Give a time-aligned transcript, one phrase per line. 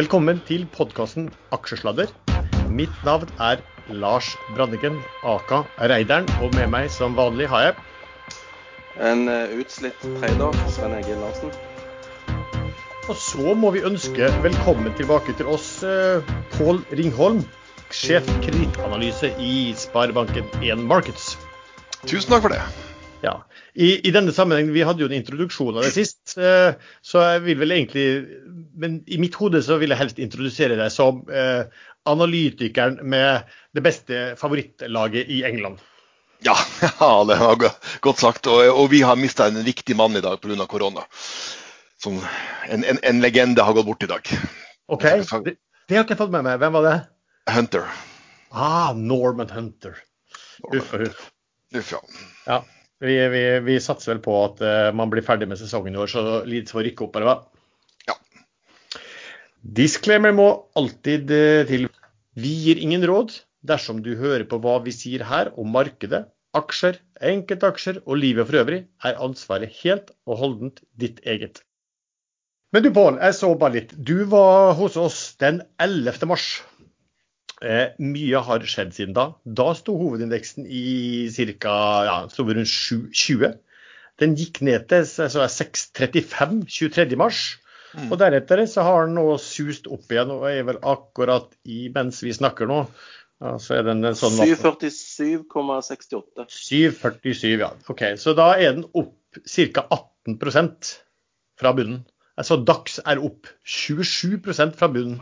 [0.00, 2.08] Velkommen til podkasten Aksjesladder.
[2.72, 3.60] Mitt navn er
[3.92, 4.94] Lars Brandeggen,
[5.28, 5.58] aka
[5.92, 7.74] Reideren, og med meg som vanlig har jeg
[9.10, 11.52] En uh, utslitt trader, Sven Egil Larsen.
[13.10, 16.24] Og så må vi ønske velkommen tilbake til oss, uh,
[16.56, 17.42] Pål Ringholm,
[17.92, 21.34] sjef kredittanalyse i Sparebanken1 Markets.
[22.06, 22.89] Tusen takk for det.
[23.20, 23.34] Ja.
[23.74, 26.72] I, I, denne sammenhengen, Vi hadde jo en introduksjon av det sist, uh,
[27.04, 28.06] så jeg vil vel egentlig
[28.80, 31.20] Men i mitt hode så vil jeg helst introdusere deg som
[32.08, 35.82] analytikeren med det beste favorittlaget i England.
[36.42, 36.56] Ja,
[37.00, 37.56] ja det var
[38.00, 38.46] godt sagt.
[38.46, 40.66] Og, og vi har mista en viktig mann i dag pga.
[40.66, 41.04] korona.
[42.02, 42.20] Som
[42.68, 44.28] en, en, en, legende har gått bort i dag.
[44.88, 45.02] OK.
[45.02, 45.56] Det,
[45.88, 46.60] det har ikke jeg fått med meg.
[46.62, 46.96] Hvem var det?
[47.50, 47.90] Hunter.
[48.50, 50.00] Ah, Norman Hunter.
[50.72, 51.26] Uff og huff.
[51.76, 52.00] Uff, ja.
[52.46, 52.62] ja.
[53.00, 56.10] Vi, vi, vi, satser vel på at uh, man blir ferdig med sesongen i år,
[56.12, 57.36] så Leeds får rykke opp, eller hva?
[58.10, 58.16] Ja.
[59.80, 61.88] Disclaimer må alltid uh, til.
[62.36, 63.32] Vi gir ingen råd
[63.66, 66.26] dersom du hører på hva vi sier her om markedet,
[66.56, 71.62] aksjer, enkeltaksjer og livet for øvrig, er ansvaret helt og holdent ditt eget.
[72.70, 73.94] Men du Pål, jeg så bare litt.
[73.96, 76.28] Du var hos oss den 11.
[76.30, 76.60] mars.
[77.60, 79.26] Eh, mye har skjedd siden da.
[79.44, 81.28] Da sto hovedindeksen i
[81.60, 81.76] ca.
[82.08, 82.76] Ja, rundt
[83.12, 83.58] 20.
[84.20, 87.16] Den gikk ned til 6,35 23.
[87.20, 87.60] mars.
[87.92, 88.12] Mm.
[88.12, 92.22] Og deretter så har den nå sust opp igjen og er vel akkurat i mens
[92.22, 92.84] vi snakker nå.
[93.40, 96.46] Ja, så er den sånn 747,68.
[96.52, 97.70] 747, ja.
[97.92, 98.02] OK.
[98.20, 99.86] Så da er den opp ca.
[100.28, 100.92] 18%
[101.60, 102.04] fra bunnen.
[102.40, 105.20] Altså DAX er opp 27% fra bunnen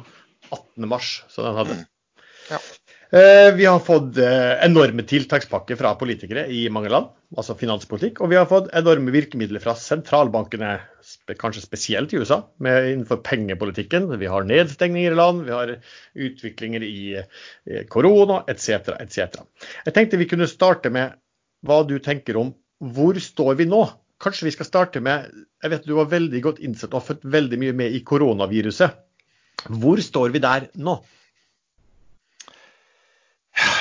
[0.55, 0.99] 18.3,
[1.31, 1.79] så den hadde.
[2.49, 2.59] Ja.
[3.11, 8.21] Eh, vi har fått eh, enorme tiltakspakker fra politikere i mange land, altså finanspolitikk.
[8.21, 10.75] Og vi har fått enorme virkemidler fra sentralbankene,
[11.41, 14.11] kanskje spesielt i USA, innenfor pengepolitikken.
[14.21, 15.75] Vi har nedstengninger i land, vi har
[16.29, 17.01] utviklinger i
[17.89, 18.93] korona etc.
[18.99, 19.41] etc.
[19.89, 21.17] Jeg tenkte vi kunne starte med
[21.65, 23.87] hva du tenker om hvor står vi nå?
[24.23, 25.31] Kanskje vi skal starte med
[25.63, 28.95] Jeg vet du var veldig godt innsett og har fått veldig mye med i koronaviruset.
[29.81, 31.01] Hvor står vi der nå?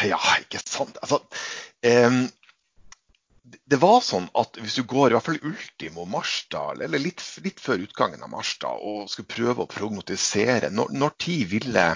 [0.05, 0.97] Ja, ikke sant.
[1.01, 1.21] Altså,
[1.87, 2.25] um,
[3.67, 7.23] det var sånn at hvis du går i hvert fall ultimo mars, da, eller litt,
[7.43, 11.87] litt, før utgangen av mars, da, og skulle prøve å prognotisere når, når tid ville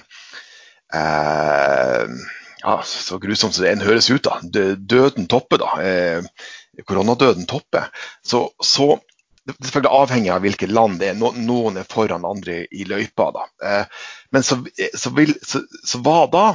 [0.95, 2.05] uh,
[2.61, 4.39] ja, Så grusomt som det enn høres ut, da.
[4.77, 5.71] Døden toppe, da.
[5.81, 6.21] Uh,
[6.87, 7.89] koronadøden topper,
[8.25, 8.95] så, så
[9.41, 11.17] det er selvfølgelig avhengig av hvilket land det er.
[11.17, 13.31] Noen er foran andre i løypa.
[13.33, 13.45] Da.
[13.65, 14.03] Eh,
[14.35, 14.59] men så,
[14.93, 15.63] så, vil, så,
[16.05, 16.45] var da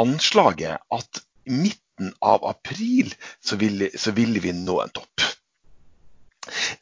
[0.00, 3.12] anslaget at i midten av april
[3.44, 5.26] så ville, ville vi nå en topp.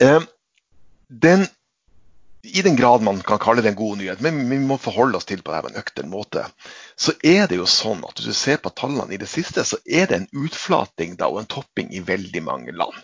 [0.00, 0.22] Eh,
[1.08, 1.46] den
[2.42, 5.28] i den grad man kan kalle det en god nyhet, men vi må forholde oss
[5.28, 6.42] til på en økter måte,
[6.98, 9.78] så er det jo sånn at hvis du ser på tallene i det siste, så
[9.86, 12.98] er det en utflating da, og en topping i veldig mange land.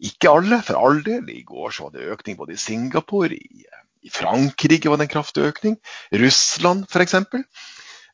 [0.00, 1.28] Ikke alle, for all del.
[1.28, 3.66] I går så var det økning både i Singapore, i,
[4.08, 5.76] i Frankrike var det en kraftig økning,
[6.24, 7.18] Russland f.eks.
[7.18, 7.44] Um,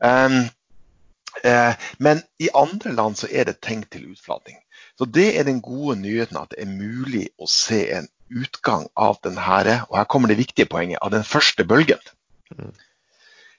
[0.09, 0.39] eh,
[1.99, 4.57] men i andre land så er det tegn til utflating.
[4.99, 9.19] Så Det er den gode nyheten at det er mulig å se en utgang av
[9.25, 12.01] den her, og her kommer det viktige poenget, av den første bølgen.
[12.55, 12.73] Mm.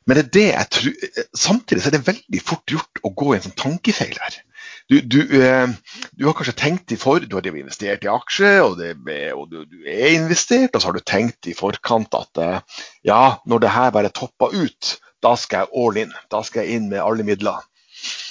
[0.06, 3.32] Men det er det jeg tror, samtidig så er det veldig fort gjort å gå
[3.32, 4.42] i en sånn tankefeil her.
[4.90, 5.72] Du, du, eh,
[6.14, 8.92] du, har kanskje tenkt i for, du har investert i aksjer, og, det,
[9.34, 13.40] og du, du, er investert, og så har du tenkt i forkant at eh, ja,
[13.50, 14.92] når det her bare topper ut,
[15.26, 16.14] da skal jeg all in.
[16.32, 17.66] Da skal jeg inn med alle midler.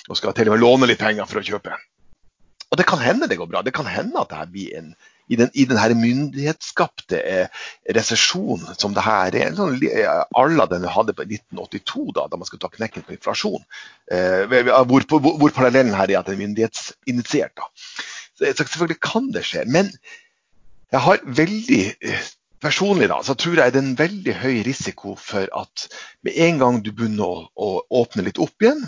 [0.09, 1.75] Og skal til og med låne litt penger for å kjøpe.
[2.71, 3.63] Og det kan hende det går bra.
[3.67, 4.95] Det kan hende at det blir en
[5.27, 7.63] i den, i den her myndighetsskapte eh,
[7.97, 9.55] resesjonen som det her er.
[9.57, 9.79] Sånn,
[10.37, 13.65] alla den vi hadde på 1982, da, da man skulle ta knekken på inflasjon.
[14.13, 14.45] Eh,
[14.85, 17.57] hvor, hvor, hvor, parallellen her er at den er myndighetsinitiert.
[17.57, 17.71] Da.
[18.37, 19.65] Så, selvfølgelig kan det skje.
[19.65, 19.89] Men
[20.93, 22.29] jeg har veldig eh,
[22.63, 25.87] Personlig da, så tror jeg det er en veldig høy risiko for at
[26.25, 27.71] med en gang du begynner å, å
[28.03, 28.83] åpne litt opp igjen,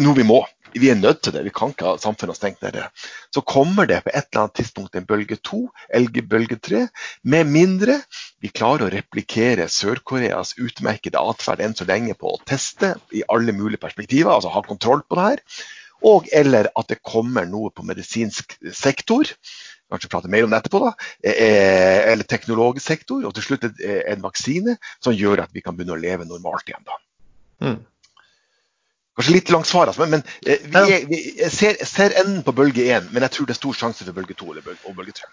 [0.00, 0.40] noe vi må,
[0.72, 2.86] vi er nødt til det, vi kan ikke ha samfunnet stengt nede.
[3.34, 6.86] Så kommer det på et eller annet tidspunkt en bølge to, eller bølge tre,
[7.22, 7.98] med mindre
[8.42, 13.54] vi klarer å replikere Sør-Koreas utmerkede atferd enn så lenge på å teste i alle
[13.56, 15.44] mulige perspektiver, altså ha kontroll på det her.
[16.02, 19.28] Og eller at det kommer noe på medisinsk sektor,
[19.92, 20.92] kanskje prate mer om det etterpå, da,
[21.30, 25.96] eh, eller teknologisk sektor, og til slutt en vaksine som gjør at vi kan begynne
[25.96, 26.84] å leve normalt igjen.
[26.88, 27.00] da.
[27.62, 27.80] Mm.
[29.12, 32.54] Kanskje litt langt svar, altså, men, men eh, vi, er, vi ser, ser enden på
[32.56, 34.94] bølge én, men jeg tror det er stor sjanse for bølge to eller bølge, og
[34.96, 35.28] bølge tre.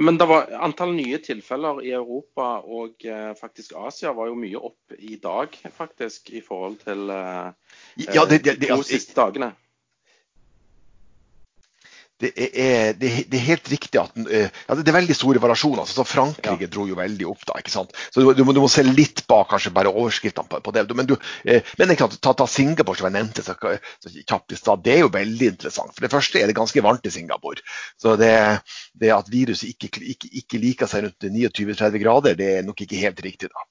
[0.00, 4.62] Men det var antall nye tilfeller i Europa og eh, faktisk Asia var jo mye
[4.70, 7.76] opp i dag, faktisk, i forhold til eh,
[8.06, 9.52] Ja, det, det, de to altså, siste dagene.
[12.20, 15.40] Det, er, det, er- det er helt riktig at eh, ja, det er veldig store
[15.42, 15.82] variasjoner.
[15.84, 17.58] Altså, så Frankrike dro jo veldig opp da.
[17.62, 17.94] ikke sant?
[18.12, 20.84] Så du, du, må, du må se litt bak kanskje bare overskriftene på, på det.
[20.98, 21.16] Men, du,
[21.48, 23.56] eh, men ikke sant, ta, ta Singapore, som jeg nevnte så,
[24.04, 24.84] så kjapt i stad.
[24.86, 25.94] Det er jo veldig interessant.
[25.96, 27.64] For det første er det ganske varmt i Singapore.
[28.00, 28.32] Så det,
[29.00, 33.00] det at viruset ikke, ikke, ikke liker seg rundt 29-30 grader, det er nok ikke
[33.02, 33.50] helt riktig.
[33.52, 33.66] da.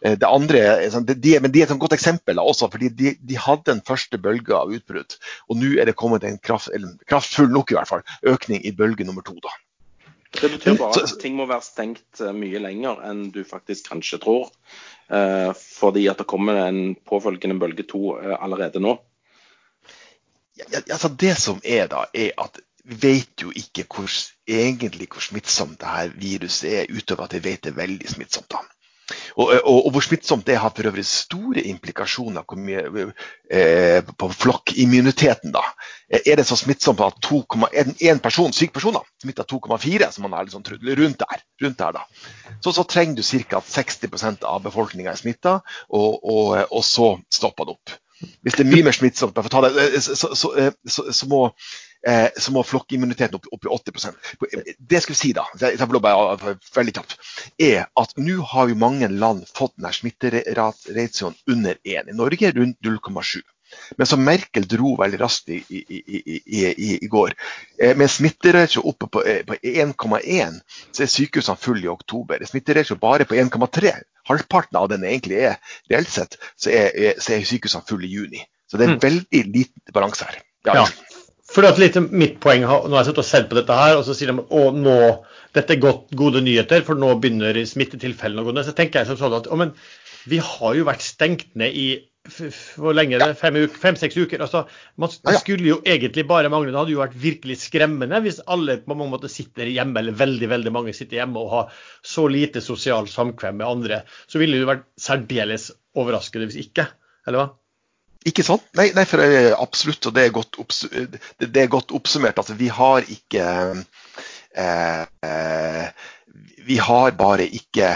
[0.00, 3.14] Eh, Det andre, er sånn, de, men de er et godt eksempel også, fordi de,
[3.20, 5.18] de hadde den første bølge av utbrudd.
[5.48, 6.72] Og nå er det kommet en kraft,
[7.10, 9.36] kraftfull nok i hvert fall, økning i bølge nummer to.
[9.44, 9.52] da.
[10.30, 14.20] Det betyr bare at ting må være stengt eh, mye lenger enn du faktisk kanskje
[14.22, 14.50] tror.
[15.10, 18.96] Eh, fordi at det kommer en påfølgende bølge to eh, allerede nå.
[20.60, 24.12] Ja, altså det som er da, er at vi vet jo ikke hvor,
[24.48, 28.50] egentlig hvor smittsomt det her viruset er, utover at vi vet det er veldig smittsomt.
[28.52, 28.62] da.
[29.36, 32.44] Og, og, og hvor smittsomt det har for øvrig store implikasjoner
[33.50, 35.52] eh, på flokkimmuniteten.
[35.54, 35.62] da.
[36.12, 40.44] Eh, Er det så smittsomt at 2,1 person, syk personer smitter 2,4, som man har
[40.44, 42.04] liksom trodd, rundt der, rundt der da.
[42.60, 43.60] Så, så trenger du ca.
[43.60, 45.58] 60% av befolkninga er smitta,
[45.88, 47.98] og, og, og så stopper det opp.
[48.44, 51.46] Hvis det er mye mer smittsomt, eh, så, så, eh, så, så må
[52.06, 55.44] eh, så må flokkimmuniteten opp, opp i 80% Det skal vi si da,
[56.00, 57.16] bare, veldig kjapt,
[57.58, 62.10] er at nå har jo mange land fått denne smitteratioen under 1.
[62.12, 63.40] I Norge rundt 0,7.
[63.96, 67.34] Men som Merkel dro veldig raskt i, i, i, i, i, i går,
[67.78, 70.56] eh, med smitteratio oppe på, eh, på 1,1,
[70.90, 72.40] så er sykehusene fulle i oktober.
[72.42, 73.92] Er Smitteratio bare på 1,3.
[74.30, 75.60] Halvparten av den egentlig er
[75.90, 78.42] reelt sett, så er, så er sykehusene fulle i juni.
[78.70, 79.00] Så det er Mm.
[79.02, 80.42] veldig liten balanse her.
[80.66, 80.86] Ja, Ja.
[81.50, 84.04] For at litt mitt poeng Nå har jeg sittet og sett på dette her, og
[84.06, 84.98] så sier de at nå,
[85.56, 88.68] dette er godt, gode nyheter, for nå begynner smittetilfellene å gå ned.
[88.68, 89.74] Så tenker jeg som sånn at å, men
[90.30, 91.88] vi har jo vært stengt ned i
[92.76, 93.30] hvor lenge det?
[93.40, 94.42] Fem-seks fem, uker.
[94.44, 94.66] altså
[95.00, 95.38] Man ja.
[95.40, 96.70] skulle jo egentlig bare mangle.
[96.70, 100.50] Det hadde jo vært virkelig skremmende hvis alle på mange måter sitter hjemme, eller veldig
[100.52, 104.02] veldig mange sitter hjemme og har så lite sosialt samkvem med andre.
[104.28, 106.86] Så ville det jo vært særdeles overraskende hvis ikke.
[107.26, 107.48] Eller hva?
[108.28, 108.64] Ikke sant?
[108.76, 110.58] Nei, nei for eh, absolutt, og det er godt,
[110.92, 112.40] det, det er godt oppsummert.
[112.40, 113.46] Altså, vi har ikke
[114.52, 116.08] eh, eh,
[116.68, 117.94] Vi har bare ikke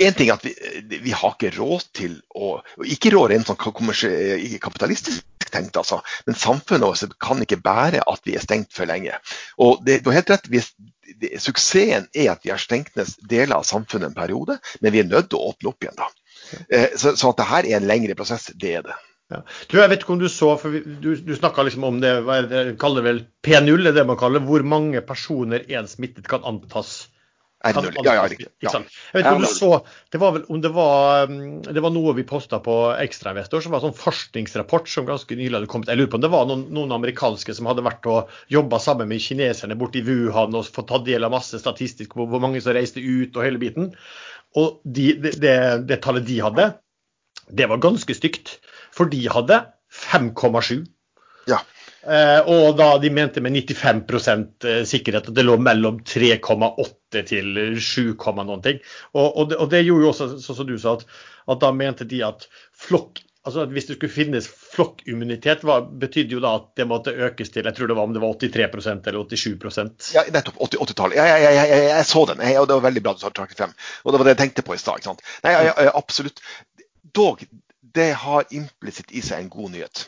[0.00, 2.54] en ting er at vi, vi har ikke råd til å
[2.88, 5.98] Ikke råd rent sånn kapitalistisk tenkt, altså,
[6.28, 9.16] men samfunnet vårt kan ikke bære at vi er stengt for lenge.
[9.58, 10.46] Og det, Du har helt rett.
[10.52, 10.62] Vi,
[11.18, 15.02] det, suksessen er at vi har stengt ned deler av samfunnet en periode, men vi
[15.02, 15.98] er nødt til å åpne opp igjen.
[15.98, 16.06] da.
[16.70, 18.98] Eh, så, så at det her er en lengre prosess, det er det.
[19.30, 19.44] Ja.
[19.70, 22.40] Du, jeg vet ikke om du så, for du, du snakka liksom om det, hva
[22.50, 26.42] det kaller det vel P0, er det man kaller hvor mange personer en smittet kan
[26.46, 27.08] antas.
[27.60, 27.92] Kan R0.
[28.06, 28.48] Ja, ja, riktig.
[28.64, 28.70] Ja.
[28.72, 29.68] Jeg vet ikke om du så,
[30.10, 33.82] det var vel om det var, det var noe vi posta på Ekstrainvestor, som var
[33.82, 35.92] en sånn forskningsrapport som ganske nylig hadde kommet.
[35.92, 39.12] Jeg lurer på om det var noen, noen amerikanske som hadde vært og jobba sammen
[39.12, 42.64] med kineserne borte i Wuhan og fått tatt del av masse statistikk på hvor mange
[42.64, 43.92] som reiste ut og hele biten.
[44.56, 45.56] Og de, det, det,
[45.90, 46.70] det tallet de hadde,
[47.52, 48.56] det var ganske stygt.
[49.00, 50.82] For de hadde 5,7.
[51.48, 51.62] Ja.
[52.04, 58.14] Eh, og da de mente med 95% sikkerhet at det lå mellom 3,8 til 7,
[58.44, 58.78] noen ting.
[59.16, 61.04] Og, og, det, og det gjorde jo også, sånn som du sa, at,
[61.50, 66.34] at da mente de at flokk Altså at Hvis det skulle finnes flokkimmunitet, var- betydde
[66.36, 69.08] jo da at det måtte økes til jeg tror det var om det var 83%
[69.08, 70.58] eller 87 Ja, nettopp.
[70.60, 71.16] 80 80-tallet.
[71.16, 73.56] Ja, jeg, jeg, jeg, jeg så den, og det var veldig bra du trakk den
[73.56, 73.72] frem.
[74.04, 75.08] Og det var det jeg tenkte på i stad.
[75.46, 75.54] Nei,
[75.88, 76.44] absolutt.
[77.16, 77.40] Dog,
[77.94, 80.06] det har implisitt i seg en god nyhet.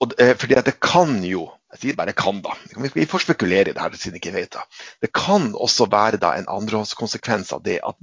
[0.00, 2.52] Og, eh, fordi at det kan jo Jeg sier bare kan, da.
[2.76, 4.64] Vi, vi får spekulere i det her siden jeg ikke vet det.
[5.00, 7.96] Det kan også være da en andrehåndskonsekvens av det at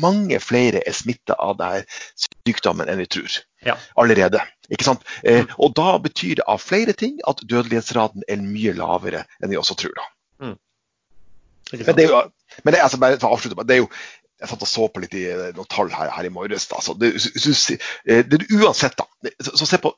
[0.00, 1.84] mange flere er smitta av denne
[2.16, 3.36] sykdommen enn vi tror.
[3.68, 3.76] Ja.
[4.00, 4.40] Allerede.
[4.72, 5.04] Ikke sant?
[5.28, 9.60] Eh, og da betyr det av flere ting at dødelighetsraten er mye lavere enn vi
[9.60, 9.92] også tror.
[10.00, 10.08] da.
[10.46, 10.56] Mm.
[11.84, 12.24] Men det er jo,
[12.64, 13.92] men det, er altså bare for å avslutte, det er jo
[14.42, 16.66] jeg satt og så på litt i eh, noen tall her, her i morges.
[16.70, 19.06] da, det, eh, det, Uansett, da.
[19.46, 19.92] Så, se på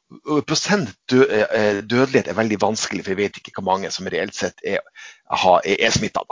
[0.48, 4.60] prosent eh, dødelighet er veldig vanskelig, for vi vet ikke hvor mange som reelt sett
[4.66, 4.82] er,
[5.32, 6.24] er, er smitta.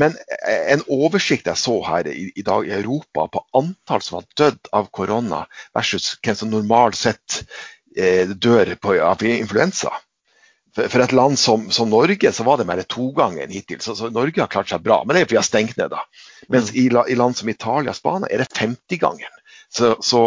[0.00, 0.16] Men
[0.48, 4.72] en oversikt jeg så her i, i dag i Europa på antall som har dødd
[4.72, 5.44] av korona,
[5.76, 7.42] versus hvem som normalt sett
[7.92, 9.92] dør på, av influensa.
[10.76, 13.80] For, et land som, som Norge, så var det mer togangen hittil.
[13.84, 15.02] Så, så Norge har klart seg bra.
[15.04, 16.04] Men det er fordi vi har stengt ned, da.
[16.52, 19.40] Mens i, i land som Italia og Spania er det 50-gangen.
[19.72, 20.22] Så, så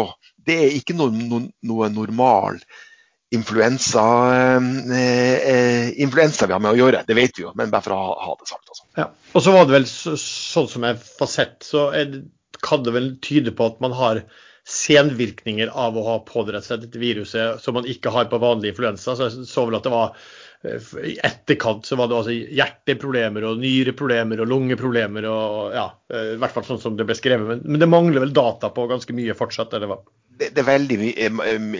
[0.46, 2.60] det er ikke noe, no, noe normal
[3.34, 4.04] influensa,
[4.94, 7.02] eh, influensa vi har med å gjøre.
[7.08, 8.70] Det vet vi jo, men bare for å ha, ha det sagt.
[8.70, 8.86] Også.
[8.98, 9.10] Ja.
[9.34, 12.22] Og så var det vel så, sånn som jeg har sett, så det,
[12.62, 14.22] kan det vel tyde på at man har
[14.66, 19.14] senvirkninger av å ha pådratt seg dette viruset som man ikke har på vanlig influensa.
[19.14, 20.16] Så jeg så vel at det var
[21.04, 26.54] i etterkant så var det altså hjerteproblemer og nyreproblemer og lungeproblemer og ja, i hvert
[26.54, 27.46] fall sånn som det ble skrevet.
[27.46, 29.76] Men, men det mangler vel data på ganske mye fortsatt?
[29.76, 30.00] eller hva?
[30.36, 30.96] Det, det er veldig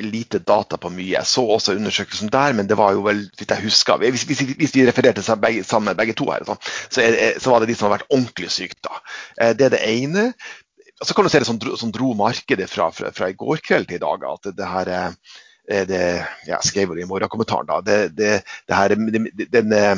[0.07, 1.17] lite data på mye.
[1.17, 4.45] Jeg så også undersøkelsen der, men det var jo vel, hvis jeg husker, hvis, hvis,
[4.61, 6.57] hvis vi refererte sammen begge to her, så,
[7.01, 8.79] så, var det de som har vært ordentlig syke.
[8.87, 9.03] da.
[9.59, 10.31] Det er det ene
[11.05, 13.89] så kan du se det som, som dro markedet fra, fra, fra, i går kveld
[13.91, 14.25] til i dag.
[14.33, 14.93] at det her
[15.91, 16.03] det,
[16.47, 17.67] Jeg skrev det i morgenkommentaren.
[17.67, 19.97] da, det, det, det her, den, den, eh,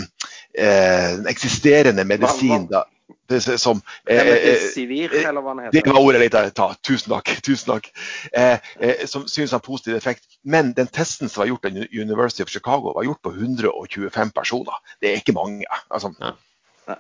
[1.19, 2.83] den eksisterende medisin da,
[3.29, 5.85] det, som, eh, Remdesivir, eller hva det heter.
[5.85, 6.75] Det var ordet jeg lette etter.
[6.89, 7.33] Tusen takk.
[7.47, 7.91] tusen takk.
[8.33, 10.25] Eh, eh, som synes har positiv effekt.
[10.45, 14.81] Men den testen som var gjort av University of Chicago, var gjort på 125 personer.
[15.01, 15.69] Det er ikke mange.
[15.91, 16.15] Altså.
[16.21, 16.97] Ja.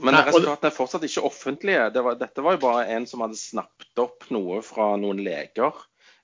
[0.00, 1.88] Men resultatene er fortsatt ikke offentlige.
[1.92, 5.72] Det var, dette var jo bare en som hadde snappet opp noe fra noen leger.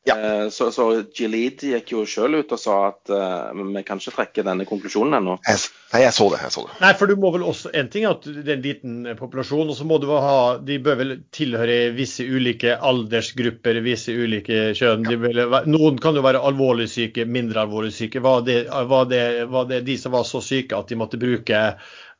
[0.08, 0.42] Ja.
[0.42, 4.14] Eh, så, så Gilead gikk jo sjøl ut og sa at uh, vi kan ikke
[4.14, 5.34] trekke denne konklusjonen ennå.
[5.44, 6.40] Nei, jeg så det.
[6.46, 6.76] jeg så det.
[6.80, 9.68] Nei, for du må vel også, En ting er at det er en liten populasjon,
[9.68, 15.08] og så må du ha De bør vel tilhøre visse ulike aldersgrupper, visse ulike kjønn.
[15.08, 15.20] Ja.
[15.26, 18.24] Vil, noen kan jo være alvorlig syke, mindre alvorlig syke.
[18.24, 18.58] Var det,
[18.88, 21.64] var, det, var det de som var så syke at de måtte bruke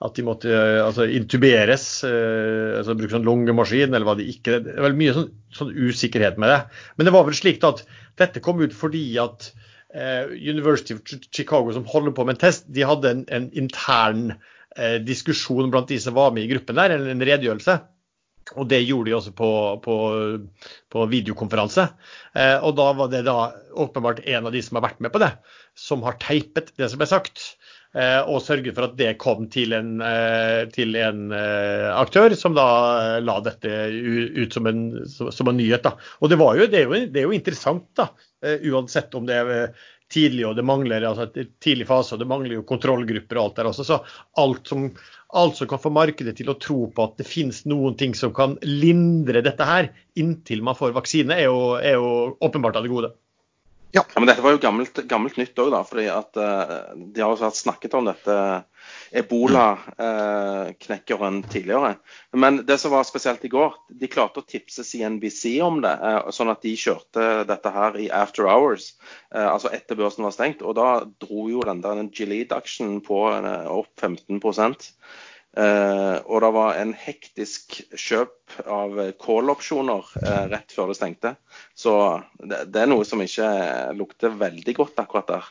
[0.05, 4.61] at de måtte eh, altså, intuberes, eh, altså bruke sånn lungemaskin, eller hva de ikke
[4.63, 6.61] Det er vel mye sånn, sånn, usikkerhet med det.
[6.97, 7.83] Men det var vel slik at
[8.21, 9.51] dette kom ut fordi at
[9.91, 11.03] eh, University of
[11.35, 14.25] Chicago, som holder på med en test, de hadde en, en intern
[14.77, 17.81] eh, diskusjon blant de som var med i gruppen der, en, en redegjørelse.
[18.57, 19.51] Og det gjorde de også på,
[19.85, 19.97] på,
[20.95, 21.89] på videokonferanse.
[22.39, 25.21] Eh, og da var det da åpenbart en av de som har vært med på
[25.21, 25.35] det,
[25.77, 27.43] som har teipet det som ble sagt.
[27.97, 32.53] Eh, og sørget for at det kom til en, eh, til en eh, aktør som
[32.57, 33.71] da la dette
[34.37, 35.87] ut som en, som en nyhet.
[35.87, 35.95] Da.
[36.21, 38.11] Og det, jo, det, er jo, det, er jo, interessant, da,
[38.69, 39.73] uansett om det er
[40.09, 41.27] tidlig og det mangler altså
[41.61, 43.87] tidlig fase og det mangler jo kontrollgrupper og alt der også.
[43.89, 43.99] Så
[44.41, 44.85] alt som,
[45.41, 48.37] alt som kan få markedet til å tro på at det finnes noen ting som
[48.37, 49.91] kan lindre dette her
[50.21, 52.13] inntil man får vaksine, er jo, er jo
[52.45, 53.15] åpenbart av det gode.
[53.91, 54.05] Ja.
[54.15, 54.21] ja.
[54.21, 57.95] men Dette var jo gammelt, gammelt nytt òg, fordi at uh, de har også snakket
[57.97, 58.65] om dette
[59.17, 61.95] ebolaknekkeren uh, tidligere.
[62.37, 65.95] Men det som var spesielt i går, de klarte å tipse CNBC om det.
[66.05, 68.85] Uh, sånn at de kjørte dette her i after hours,
[69.33, 70.63] altså etter børsen var stengt.
[70.63, 74.43] Og da dro jo den der Gilead-aksjen på opp 15 Uh,
[75.59, 81.33] og det var en hektisk kjøp av call-opsjoner uh, rett før det stengte.
[81.75, 81.95] Så
[82.39, 83.49] det, det, er noe som ikke
[83.99, 85.51] lukter veldig godt akkurat der.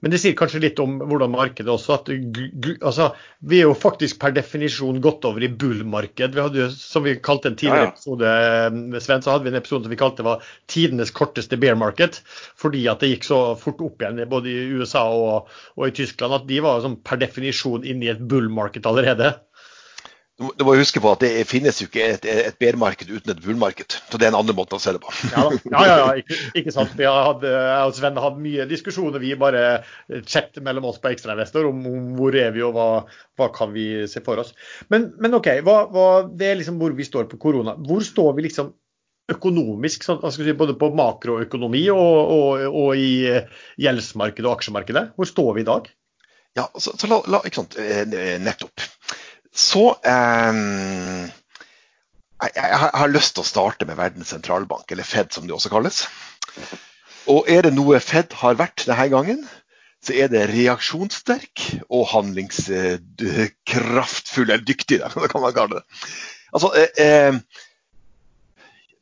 [0.00, 3.08] Men det sier kanskje litt om hvordan markedet også at altså,
[3.40, 6.34] Vi er jo faktisk per definisjon gått over i bull-marked.
[6.34, 9.60] Vi hadde jo, Som vi kalte en tidligere episode, eh, Sven, så hadde vi en
[9.60, 12.20] episode som vi kalte var tidenes korteste bear market.
[12.58, 16.40] Fordi at det gikk så fort opp igjen både i USA og, og i Tyskland
[16.40, 19.34] at de var sånn, per definisjon inne i et bull-marked allerede.
[20.36, 23.94] Du må huske på at det finnes jo ikke et, et bærmarked uten et bullmarked.
[24.10, 25.12] Så det er en annen måte å se det på.
[25.32, 26.92] Ja, ja, ja, ja ikke, ikke, sant.
[26.98, 29.22] Vi har hatt, jeg og Sven har hatt mye diskusjoner.
[29.22, 29.62] Vi bare
[30.28, 32.88] chatter mellom oss på Ekstrainvestor om, om, hvor er vi og hva,
[33.40, 34.52] hva kan vi se for oss.
[34.92, 37.78] Men, men OK, hva, hva, det er liksom hvor vi står på korona.
[37.88, 38.74] Hvor står vi liksom
[39.32, 43.24] økonomisk, sånn, si, både på makroøkonomi og, og, og, i
[43.80, 45.08] gjeldsmarkedet og aksjemarkedet?
[45.16, 45.88] Hvor står vi i dag?
[46.60, 48.84] Ja, så, så la, la, ikke sant, eh, Nettopp.
[49.56, 50.52] Så eh,
[52.44, 55.96] jeg, har lyst til å starte med Verdens sentralbank, eller Fed som det også kalles.
[57.32, 59.40] Og er det noe Fed har vært denne gangen,
[60.04, 61.56] så er det reaksjonssterk
[61.88, 65.86] og handlingskraftfull, eller dyktig, det kan man kalle det.
[66.52, 67.34] Altså, eh, eh,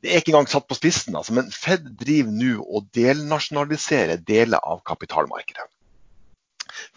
[0.04, 4.60] det er ikke engang satt på spissen, altså, men Fed driver nå og delnasjonaliserer deler
[4.62, 5.73] av kapitalmarkedet.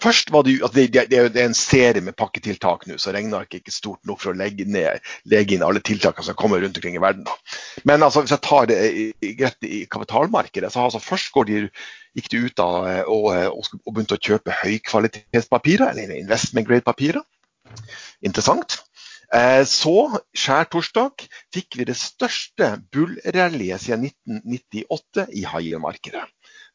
[0.01, 3.53] Først var det, altså det, det, det, er en serie med pakketiltak nå, så Regnark
[3.53, 6.79] er ikke stort nok for å legge, ned, legge inn alle tiltakene som kommer rundt
[6.79, 7.27] omkring i verden.
[7.27, 7.35] Da.
[7.89, 8.79] Men altså, hvis jeg tar det
[9.39, 11.67] greit i kapitalmarkedet, så altså, først de,
[12.17, 16.67] gikk de ut av eh, og, eh, og, og begynte å kjøpe høykvalitetspapirer, eller investment
[16.69, 17.25] grade-papirer.
[18.25, 18.79] Interessant.
[19.35, 26.23] Eh, så, skjærtorsdag, fikk vi det største bullrallyet siden 1998 i high yield-markedet.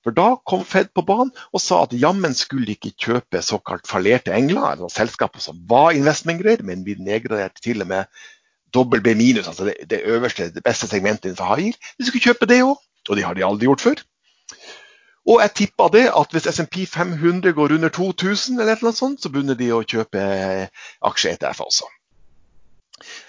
[0.02, 4.34] For da kom Fed på banen og sa at jammen skulle ikke kjøpe såkalt fallerte
[4.34, 8.22] engler, altså selskaper som var investmentgreier, men vi nedgraderte til og med
[8.74, 11.90] dobbel B minus, altså det, det, øverste, det beste segmentet innenfor high yield.
[11.98, 12.78] De skulle kjøpe det òg,
[13.08, 14.02] og det har de aldri gjort før.
[15.30, 19.30] Og jeg tippa det at hvis SMP 500 går under 2000, eller noe sånt, så
[19.30, 20.22] begynner de å kjøpe
[21.06, 21.86] aksje-ETF også.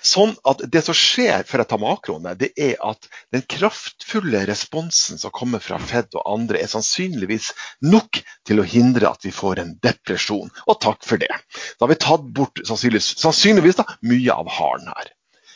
[0.04, 5.22] Sånn at Det som skjer for å ta makroene, det er at den kraftfulle responsen
[5.22, 7.52] som kommer fra Fed og andre, er sannsynligvis
[7.88, 10.52] nok til å hindre at vi får en depresjon.
[10.68, 11.32] Og takk for det.
[11.32, 15.14] Da har vi tatt bort sannsynligvis, sannsynligvis da, mye av haren her.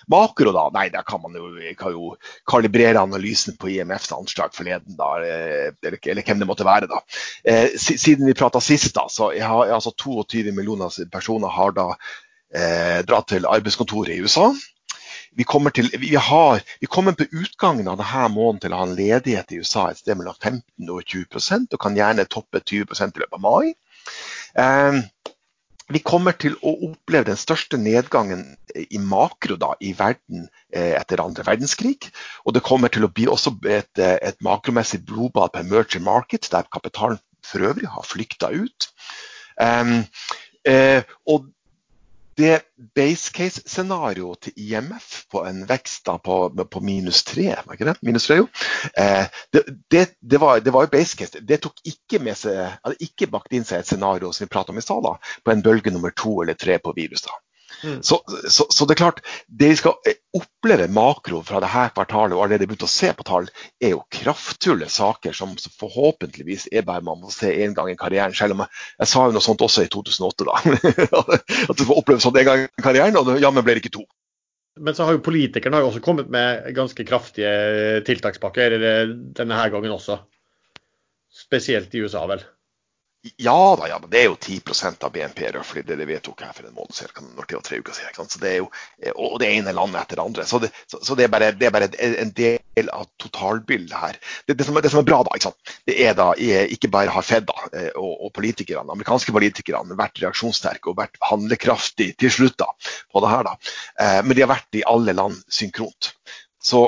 [0.08, 0.70] Makro, da?
[0.72, 2.13] Nei, der kan man jo, kan jo
[2.48, 6.88] kalibrere analysen på IMFs anslag forleden, da, eller, eller, hvem det måtte være.
[6.88, 7.01] da.
[7.44, 11.89] Eh, siden vi prata sist, da, så har altså 22 millioner personer har da
[12.56, 14.51] eh, dra til arbeidskontoret i USA.
[15.38, 18.88] Vi kommer, til, vi, har, vi kommer på utgangen av denne måneden til å ha
[18.88, 23.20] en ledighet i USA et sted mellom 15 og 20% og kan gjerne toppe 20%
[23.20, 23.75] i løpet av mai.
[24.58, 25.04] Eh,
[25.88, 28.42] vi kommer til å oppleve den største nedgangen
[28.75, 32.10] i makro da, i verden eh, etter andre verdenskrig.
[32.44, 36.68] Og det kommer til å bli også et, et makromessig blodbad på emerging market, der
[36.74, 38.89] kapitalen for øvrig har flykta ut.
[39.56, 40.01] Um,
[40.68, 41.48] eh, og
[42.38, 42.62] det
[42.96, 46.38] base case-scenarioet til IMF på en vekst da på,
[46.70, 47.96] på minus 3, var ikke det?
[48.06, 48.48] Minus 3 jo.
[48.94, 51.41] Eh, det, det, det, var, jo base case.
[51.41, 54.75] Det tok ikke med seg, hadde ikke bakt inn seg et scenario som vi pratet
[54.75, 55.10] om i stad,
[55.44, 57.25] på en bølge nummer to eller tre på virus.
[57.25, 57.34] da.
[57.84, 58.02] Mm.
[58.04, 59.98] Så, så, så, det er klart, det vi skal
[60.38, 63.50] oppleve makro fra dette kvartalet, og allerede begynt å se på tall,
[63.84, 68.36] er jo kraftfulle saker som forhåpentligvis er bare man må se en gang i karrieren.
[68.38, 70.62] Selv om jeg, jeg sa jo noe sånt også i 2008, da.
[71.70, 74.08] At du får oppleve sånt en gang i karrieren, og jammen ble det ikke to.
[74.78, 80.20] Men så har jo politikerne også kommet med ganske kraftige tiltakspakker denne her gangen også.
[81.34, 82.44] Spesielt i USA, vel.
[83.38, 86.54] Ja da, ja, men det er jo 10% av BNP røftlig, det, det vedtok her
[86.56, 87.32] for en måned siden.
[87.36, 88.68] når det tre uker siden, så det er jo,
[89.16, 90.46] Og det ene landet etter det andre.
[90.46, 94.20] Så det, så, så det, er, bare, det er, bare, en del av totalbildet her.
[94.48, 95.52] Det, som, som, er bra, da,
[95.90, 100.22] det er da ikke bare har Fed da, eh, og, og politikerne, amerikanske politikerne vært
[100.24, 102.70] reaksjonssterke og vært handlekraftige til slutt da,
[103.12, 103.50] på det her.
[103.50, 103.58] da,
[104.06, 106.14] eh, Men de har vært i alle land synkront.
[106.64, 106.86] Så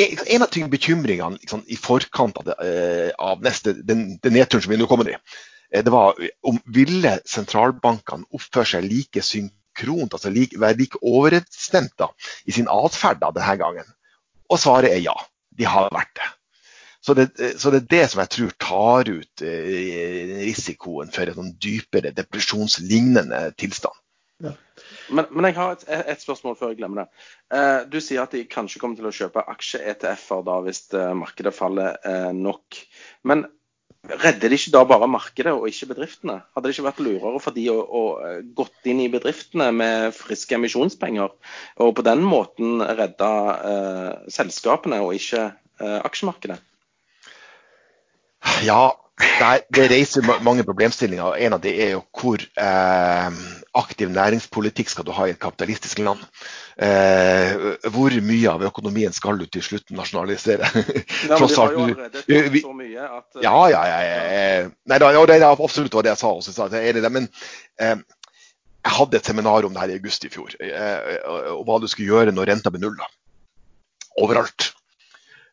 [0.00, 4.78] en av bekymringene liksom, i forkant av, det, av neste, den, den nedturen som vi
[4.80, 5.16] nå kommer i,
[5.70, 12.04] det var om ville sentralbankene oppføre seg like synkront, altså like, være like overstemt
[12.46, 13.88] i sin atferd denne gangen.
[14.50, 15.16] Og svaret er ja.
[15.58, 16.28] De har vært det.
[17.00, 17.26] Så det,
[17.60, 23.40] så det er det som jeg tror tar ut risikoen for en sånn dypere depresjonslignende
[23.60, 23.96] tilstand.
[24.40, 24.52] Ja.
[25.10, 27.24] Men, men, jeg har et, et, spørsmål før jeg glemmer det.
[27.56, 31.52] Eh, du sier at de kanskje kommer til å kjøpe aksje-ETF-er da hvis eh, markedet
[31.56, 32.78] faller eh, nok.
[33.28, 33.44] Men
[34.08, 36.40] redder de ikke da bare markedet og ikke bedriftene?
[36.54, 40.16] Hadde det ikke vært lurere for de å, å eh, gått inn i bedriftene med
[40.16, 41.34] friske emisjonspenger,
[41.84, 43.30] og på den måten redde
[43.72, 46.58] eh, selskapene og ikke eh, aksjemarkedet?
[48.64, 48.82] Ja,
[49.20, 51.36] Nei, det reiser mange problemstillinger.
[51.44, 53.40] En av det er jo hvor eh,
[53.76, 56.22] aktiv næringspolitikk skal du ha i et kapitalistisk land.
[56.80, 57.49] Eh,
[57.94, 60.68] hvor mye av økonomien skal du til slutt nasjonalisere?
[61.28, 63.98] Ja, har jo allerede tatt så mye at eh, Ja, ja, ja.
[64.06, 64.70] ja.
[64.90, 66.68] Nei, da, ja, det er absolutt det jeg sa også.
[66.74, 67.28] Jeg er det, men
[67.80, 67.96] eh,
[68.80, 71.16] jeg hadde et seminar om det her i august i fjor, eh,
[71.52, 72.96] og hva du skulle gjøre når renta blir null.
[73.00, 73.10] Da.
[74.24, 74.70] Overalt.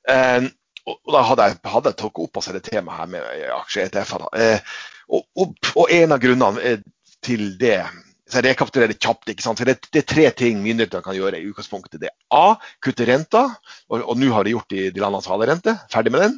[0.08, 0.47] Eh,
[0.88, 4.28] og da hadde jeg, hadde jeg tatt opp altså det temaet her med aksje-ETF-er.
[4.39, 4.76] Eh,
[5.12, 6.86] og, og, og, en av grunnene eh,
[7.23, 7.82] til det
[8.28, 9.30] så jeg rekapitulerer kjapt.
[9.32, 9.62] ikke sant?
[9.62, 12.02] For det, det, er tre ting myndighetene kan gjøre i utgangspunktet.
[12.02, 12.58] Det er A.
[12.84, 13.46] Kutte renta,
[13.88, 15.76] og, og nå har de gjort i de landene som hadde rente.
[15.94, 16.36] Ferdig med den.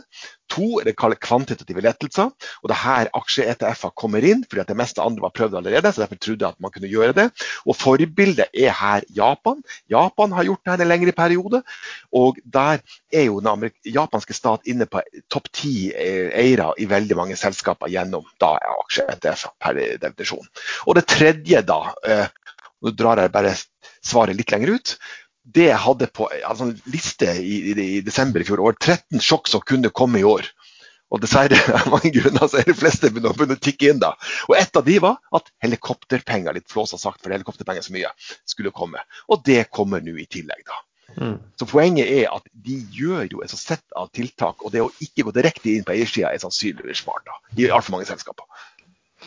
[0.53, 2.31] To er det kallet kvantitative lettelser.
[2.61, 5.91] og det er her aksje-ETF-er kommer inn, fordi at det meste andre var prøvd allerede.
[5.93, 7.27] så Derfor trodde jeg at man kunne gjøre det.
[7.65, 9.61] Og Forbildet er her Japan.
[9.89, 11.63] Japan har gjort det her en lengre periode.
[12.11, 12.79] og Der
[13.13, 17.89] er jo den japanske stat inne på topp ti eh, eiere i veldig mange selskaper
[17.89, 20.45] gjennom da aksje-ETF per definisjon.
[20.87, 22.27] Og det tredje, da, eh,
[22.81, 23.55] nå drar jeg bare
[24.05, 24.97] svaret litt lenger ut
[25.55, 29.49] det hadde på altså, en liste i, i, i, desember i fjor, over 13 sjokk
[29.49, 30.49] som kunne komme i år.
[31.09, 34.13] Og dessverre av mange grunner så er de fleste begynner å tikke inn da.
[34.49, 38.11] Og et av de var at helikopterpenger, litt flåsa sagt, for helikopterpenger så mye,
[38.49, 39.01] skulle komme.
[39.29, 40.83] Og det kommer nå i tillegg, da.
[41.17, 41.37] Mm.
[41.57, 45.25] Så poenget er at de gjør jo et sett av tiltak, og det å ikke
[45.25, 48.45] gå direkte inn på eiersida er sannsynligvis smart da, i altfor mange selskaper.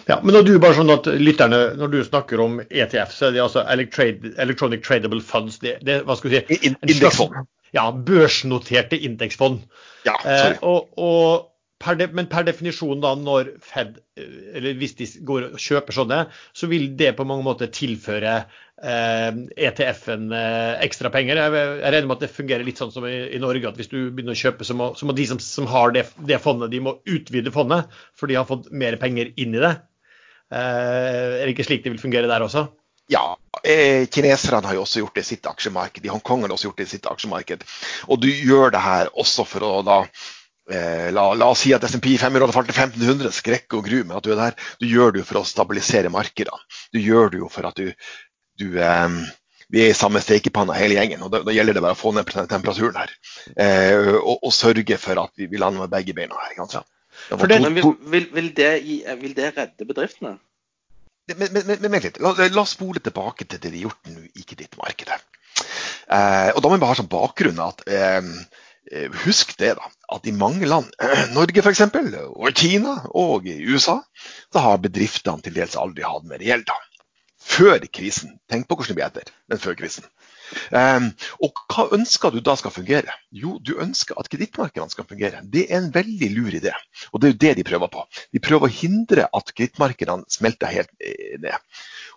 [0.09, 3.37] Ja, men når du bare sånn at lytterne, når du snakker om ETF, så er
[3.37, 5.61] det altså Electronic Tradable Funds.
[5.63, 6.73] Det, det hva skal vi si?
[6.73, 7.45] Indeksfond.
[7.73, 9.63] Ja, børsnoterte indeksfond.
[10.05, 10.57] Ja, sorry.
[10.59, 11.49] Eh, og, og,
[11.83, 16.19] per de, men per definisjon, da, når Fed, eller hvis de går og kjøper sånne,
[16.55, 19.31] så vil det på mange måter tilføre eh,
[19.69, 21.41] ETF-en eh, ekstra penger.
[21.41, 23.91] Jeg, jeg regner med at det fungerer litt sånn som i, i Norge, at hvis
[23.91, 26.71] du begynner å kjøpe, så må, så må de som, som har det, det, fondet,
[26.75, 29.75] de må utvide fondet, for de har fått mer penger inn i det.
[30.53, 32.67] Eh, er det ikke slik det vil fungere der også?
[33.11, 36.05] Ja, eh, kineserne har jo også gjort det i sitt aksjemarked.
[36.05, 37.67] I Hongkong har også gjort det i sitt aksjemarked.
[38.09, 39.99] Og du gjør det her også for å da
[40.71, 44.01] eh, la, la, oss si at SMP 500 hadde falt til 1500, skrekk og gru,
[44.05, 44.59] men at du er der.
[44.81, 46.63] Du gjør det jo for å stabilisere markedene.
[46.95, 47.93] Du gjør det jo for at du,
[48.63, 49.21] du eh,
[49.73, 52.13] vi er i samme stekepanna hele gjengen, og da, da, gjelder det bare å få
[52.13, 53.13] ned temperaturen her.
[53.57, 56.85] Eh, og, og, sørge for at vi, vi lander med begge beina her.
[57.31, 57.39] Ja.
[57.39, 58.71] Det, men vil, vil, vil, det,
[59.21, 60.37] vil det redde bedriftene?
[61.31, 62.19] Men, men, men, litt.
[62.23, 65.19] La, la, oss spole tilbake til det de har gjort nå i kredittmarkedet.
[66.13, 68.27] Eh, og da må vi bare ha som bakgrunn at eh,
[69.23, 71.85] husk det da, at i mange land, eh, Norge f.eks.,
[72.33, 74.01] og Kina og i USA,
[74.53, 76.67] så har bedriftene til dels aldri hatt mer gjeld.
[76.67, 76.81] da.
[77.43, 78.37] Før krisen.
[78.51, 80.07] Tenk på hvordan det blir etter, men før krisen.
[80.71, 81.11] Um,
[81.45, 83.15] og hva ønsker du da skal fungere?
[83.35, 85.43] Jo, du ønsker at kredittmarkedene skal fungere.
[85.45, 86.75] Det er en veldig lur idé,
[87.13, 88.05] og det er jo det de prøver på.
[88.35, 91.57] De prøver å hindre at kredittmarkedene smelter helt eh, ned.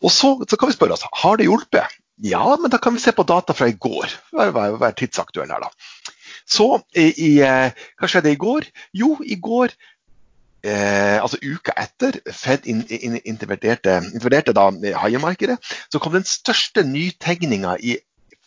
[0.04, 2.02] Og så, så, kan vi spørre oss, har det hjulpet?
[2.24, 4.14] Ja, men da kan vi se på data fra i går.
[4.36, 6.06] Vær, vær tidsaktuell her, da.
[6.46, 7.10] Så i,
[7.44, 8.68] eh, hva skjedde i går?
[8.96, 9.74] Jo, i går
[10.66, 15.58] Eh, altså uka etter Fed in, in, da high
[15.94, 18.00] så kom den største nytegninga i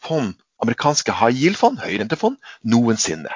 [0.05, 3.35] fond, amerikanske high yield-fond, høyrentefond, noensinne.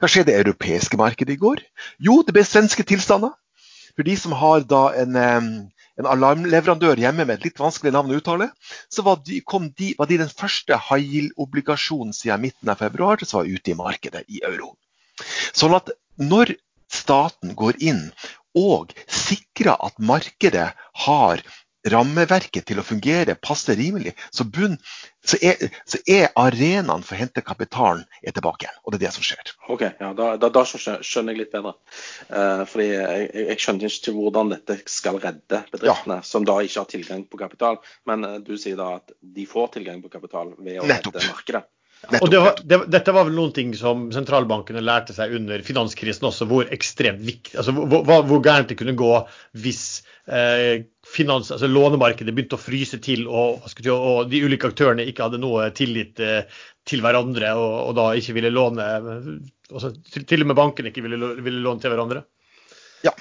[0.00, 1.62] Hva skjedde i det europeiske markedet i går?
[2.02, 3.32] Jo, det ble svenske tilstander.
[3.96, 8.20] For de som har da en, en alarmleverandør hjemme med et litt vanskelig navn å
[8.20, 8.48] uttale,
[8.92, 9.40] så var de,
[9.78, 13.78] de, var de den første high yield-obligasjonen siden midten av februar som var ute i
[13.78, 14.74] markedet i euro.
[15.52, 16.54] Sånn at når
[16.92, 18.06] staten går inn
[18.58, 20.70] og sikrer at markedet
[21.06, 21.44] har
[21.90, 24.76] rammeverket til å fungere passe rimelig, så, bunn,
[25.24, 28.78] så, er, så er arenaen for å hente kapitalen er tilbake igjen.
[28.84, 29.52] Og det er det som skjer.
[29.72, 31.74] Ok, ja, Da, da, da skjønner jeg litt bedre.
[32.28, 36.26] Uh, fordi jeg, jeg, skjønner ikke til hvordan dette skal redde bedriftene ja.
[36.26, 37.80] som da ikke har tilgang på kapital.
[38.08, 41.18] Men uh, du sier da at de får tilgang på kapital ved å Nettopp.
[41.18, 41.66] redde markedet.
[42.10, 46.26] Og det var, det, dette var vel noen ting som sentralbankene lærte seg under finanskrisen
[46.26, 49.10] også, hvor ekstremt viktig, altså hvor, hvor, gærent det kunne gå
[49.62, 53.62] hvis eh, finans, altså lånemarkedet begynte å fryse til og,
[53.94, 56.42] og, de ulike aktørene ikke hadde noe tillit eh,
[56.88, 58.88] til hverandre og, og, da ikke ville låne
[59.70, 62.26] også, til, til, og med bankene ikke ville, ville låne til hverandre.
[63.06, 63.14] Ja.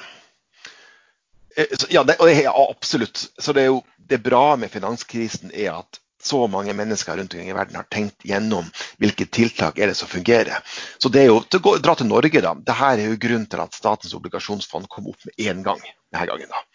[1.53, 3.27] Eh, ja, det, ja, absolutt.
[3.37, 7.49] Så det er jo det bra med finanskrisen er at så mange mennesker rundt omkring
[7.49, 8.69] i verden har tenkt gjennom
[9.01, 10.63] hvilke tiltak er det som fungerer.
[11.01, 12.55] Så det er jo, til å dra til Norge, da.
[12.57, 15.81] Dette er jo grunnen til at Statens obligasjonsfond kom opp med én gang.
[16.11, 16.65] denne gangen da.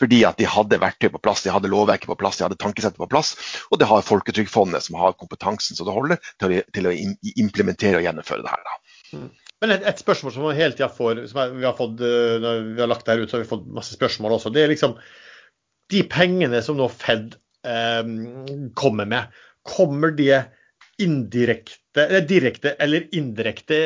[0.00, 3.00] Fordi at de hadde verktøy på plass, de hadde lovverket på plass, de hadde tankesettet
[3.00, 3.34] på plass.
[3.70, 6.94] Og det har Folketrygdfondet, som har kompetansen som det holder, til å, til å
[7.40, 8.64] implementere og gjennomføre det her.
[8.66, 8.96] da.
[9.16, 9.30] Mm.
[9.64, 12.66] Men et, et, spørsmål som vi hele tida får, som vi har fått, eh, når
[12.74, 14.52] vi har lagt det her ut, så har vi fått masse spørsmål også.
[14.52, 14.98] Det er liksom
[15.92, 17.38] de pengene som nå Fed
[18.74, 19.32] kommer med.
[19.66, 20.44] Kommer det
[21.02, 23.80] indirekte, direkte eller indirekte,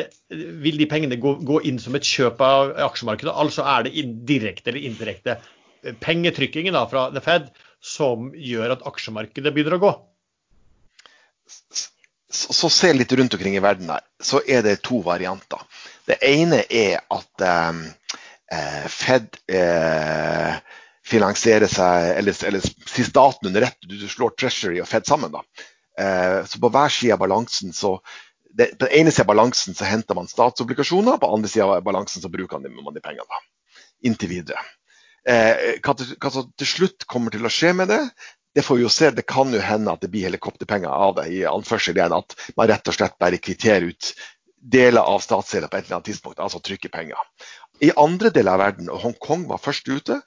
[0.63, 3.33] vil de pengene gå, gå, inn som et kjøp av aksjemarkedet?
[3.33, 5.37] Altså er det direkte eller indirekte
[6.03, 7.49] pengetrykkingen da, fra The Fed
[7.81, 9.93] som gjør at aksjemarkedet begynner å gå?
[12.31, 15.65] Så, så se litt rundt omkring i verden her, så er det to varianter.
[16.07, 17.81] Det ene er at eh,
[18.55, 20.61] eh Fed eh,
[21.07, 25.33] finansiere seg, eller, eller si staten under ett, du slår Treasury og Fed sammen.
[25.33, 25.41] da.
[25.99, 27.97] Eh, så på hver side av balansen så
[28.53, 31.69] det, På den ene siden av balansen så henter man statsobligasjoner, på den andre siden
[31.69, 33.27] av balansen så bruker man de pengene.
[33.27, 33.39] da,
[34.03, 34.59] Inntil videre.
[35.27, 38.01] Eh, hva, som til slutt kommer til å skje med det,
[38.55, 39.11] det får vi jo se.
[39.15, 41.29] Det kan jo hende at det blir helikopterpenger av det.
[41.31, 44.13] i anførsel igjen At man rett og slett bare kvitterer ut
[44.61, 47.17] deler av statsgjelda på et eller annet tidspunkt, altså trykker penger.
[47.81, 50.19] I andre deler av verden, og Hongkong var først ute,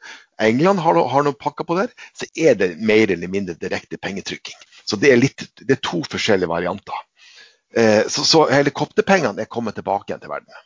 [0.43, 4.59] England har, har noen pakker på der, så er det mer eller mindre direkte pengetrykking.
[4.85, 6.99] Så det er, litt, det er to forskjellige varianter.
[7.77, 10.65] Eh, så, så, helikopterpengene er kommet tilbake igjen til verden.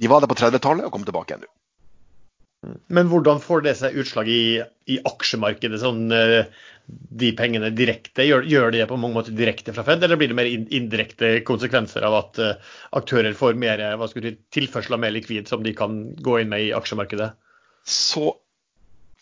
[0.00, 1.52] De var der på 30-tallet og kom tilbake igjen nå.
[2.88, 5.80] Men hvordan får det seg utslag i, i aksjemarkedet?
[5.82, 6.46] Sånn, eh,
[6.84, 10.32] de pengene direkte, gjør, gjør, de det på mange måter direkte fra Fed, eller blir
[10.32, 15.14] det mer indirekte konsekvenser av at uh, aktører får mer skal si, tilførsel av mer
[15.14, 17.30] likvid som de kan gå inn med i aksjemarkedet?
[17.88, 18.34] Så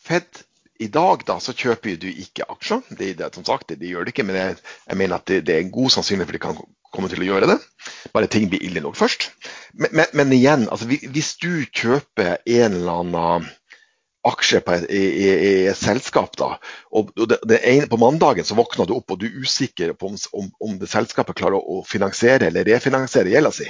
[0.03, 0.43] Fed
[0.83, 2.83] i dag da, så kjøper du ikke aksjer.
[2.91, 5.43] Det, det, som sagt, det, de gjør det ikke, men jeg, jeg mener at det,
[5.49, 7.59] det, er en god sannsynlighet for de kan komme til å gjøre det.
[8.15, 9.31] Bare ting blir ille nok først.
[9.73, 13.51] Men, men, men igjen, altså, hvis du kjøper en eller annen
[14.29, 16.55] aksje et, i, i, et selskap, da,
[16.95, 20.13] og det, det ene, på mandagen så våkner du opp og du er usikker på
[20.13, 23.67] om, om, om det selskapet klarer å finansiere eller refinansiere gjelda si.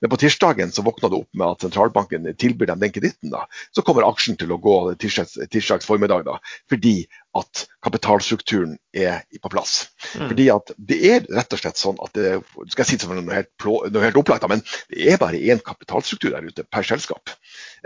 [0.00, 3.34] Men på tirsdagen så våkna du opp med at sentralbanken tilbyr dem den kreditten.
[3.74, 6.38] Så kommer aksjen til å gå tirsdags, tirsdags formiddag, da,
[6.70, 7.04] fordi
[7.38, 9.88] at kapitalstrukturen er på plass.
[10.18, 10.28] Mm.
[10.32, 12.40] Fordi at Det er rett og slett sånn at det,
[12.72, 16.34] skal jeg si det noe helt, noe helt opplagt, men det er bare én kapitalstruktur
[16.34, 17.30] der ute per selskap.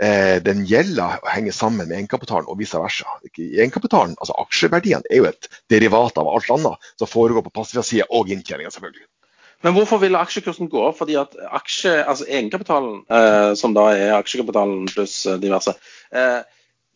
[0.01, 3.19] Eh, den gjelder å henge sammen med egenkapitalen og vice versa.
[3.37, 8.33] Egenkapitalen, altså Aksjeverdiene er jo et derivat av alt annet som foregår på passivsida og
[8.33, 9.05] inntjeninga, selvfølgelig.
[9.65, 10.99] Men hvorfor vil aksjekursen gå opp?
[10.99, 15.73] Fordi at aksje, altså egenkapitalen, eh, som da er aksjekapitalen pluss eh, diverse,
[16.13, 16.41] eh,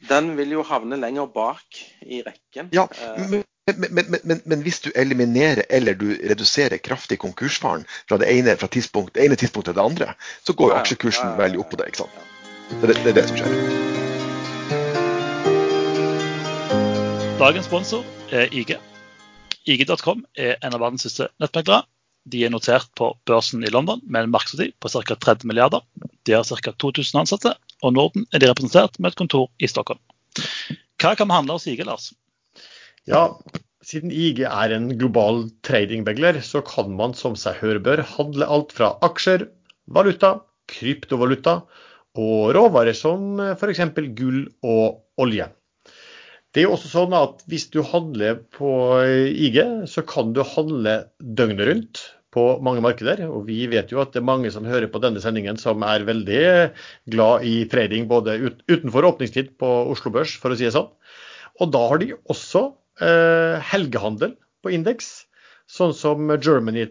[0.09, 2.69] den vil jo havne lenger bak i rekken.
[2.77, 3.43] Ja, eh, men,
[3.89, 8.69] men, men, men, hvis du eliminerer eller du reduserer kraftig konkursfaren fra det ene, fra
[8.69, 10.13] tidspunkt, det ene tidspunktet til det andre,
[10.45, 11.89] så går jo aksjekursen ja, ja, ja, veldig opp på det.
[11.89, 12.15] ikke sant?
[12.69, 13.51] Det, det, det er det som skjer.
[17.41, 18.77] Dagens sponsor er IG.
[19.65, 21.87] IG.com er en av verdens største nettmeglere.
[22.29, 25.15] De er notert på børsen i London med en markedsverdi på ca.
[25.15, 25.81] 30 milliarder.
[26.27, 26.73] De har ca.
[26.73, 30.01] 2000 ansatte, og Norden er de representert med et kontor i Stockholm.
[30.99, 32.11] Hva kan vi handle hos IG, Lars?
[33.09, 33.23] Ja,
[33.85, 38.75] siden IG er en global tradingbegler, så kan man som seg hør bør handle alt
[38.75, 39.47] fra aksjer,
[39.89, 40.35] valuta,
[40.69, 41.61] kryptovaluta
[42.19, 43.81] og råvarer som f.eks.
[44.17, 45.47] gull og olje.
[46.49, 48.69] Det er jo også sånn at Hvis du handler på
[49.05, 52.01] IG, så kan du handle døgnet rundt
[52.33, 53.23] på mange markeder.
[53.29, 56.05] Og vi vet jo at det er mange som hører på denne sendingen som er
[56.07, 56.43] veldig
[57.13, 58.37] glad i trading både
[58.69, 60.91] utenfor åpningstid på Oslo Børs, for å si det sånn.
[61.59, 62.69] Og da har de også
[63.03, 65.25] eh, helgehandel på indeks,
[65.69, 66.87] sånn som Germany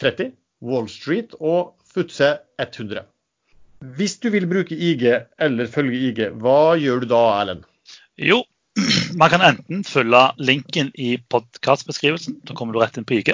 [0.00, 0.32] 30,
[0.64, 3.04] Wall Street og Futse 100.
[3.96, 7.66] Hvis du vil bruke IG eller følge IG, hva gjør du da, Erlend?
[8.16, 8.40] Jo,
[9.20, 13.32] man kan enten følge linken i podkastbeskrivelsen, da kommer du rett inn på IG.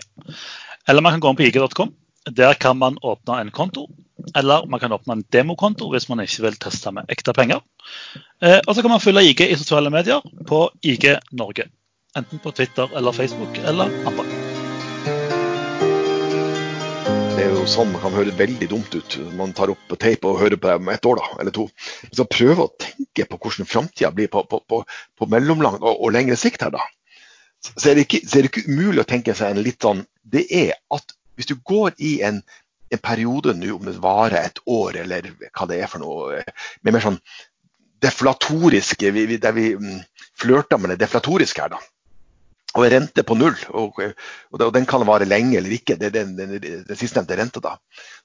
[0.88, 1.92] Eller man kan gå inn på ig.com.
[2.30, 3.88] Der kan man åpne en konto.
[4.34, 7.62] Eller man kan åpne en demokonto hvis man ikke vil teste med ekte penger.
[8.42, 11.68] Eh, og så kan man følge IG i sosiale medier på IG Norge.
[12.18, 14.26] Enten på Twitter eller Facebook eller andre.
[17.32, 19.18] Det er jo sånn man kan høre veldig dumt ut.
[19.38, 21.68] Man tar opp tape og hører på det om ett år da, eller to.
[22.12, 24.82] Så prøve å tenke på hvordan framtida blir på, på, på,
[25.18, 26.84] på mellomlang og, og, lengre sikt her, da.
[27.62, 30.04] Så er, det ikke, så er det ikke umulig å tenke seg en litt sånn
[30.22, 32.42] Det er at hvis du går i en,
[32.92, 36.42] en periode nå, om det varer et år eller hva det er for noe,
[36.82, 37.18] med mer sånn
[38.02, 40.00] deflatoriske, der vi mm,
[40.42, 41.82] flørter med det deflatoriske her, da
[42.72, 46.14] og en rente på null, og, og, den kan vare lenge eller ikke, det er
[46.14, 47.74] den, den, den sistnevnte renta, da,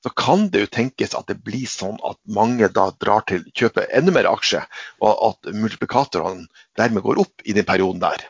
[0.04, 3.56] så kan det jo tenkes at det blir sånn at mange da drar til å
[3.60, 4.64] kjøpe enda mer aksjer,
[5.04, 6.48] og at multiplikatorene
[6.80, 8.24] dermed går opp i den perioden der.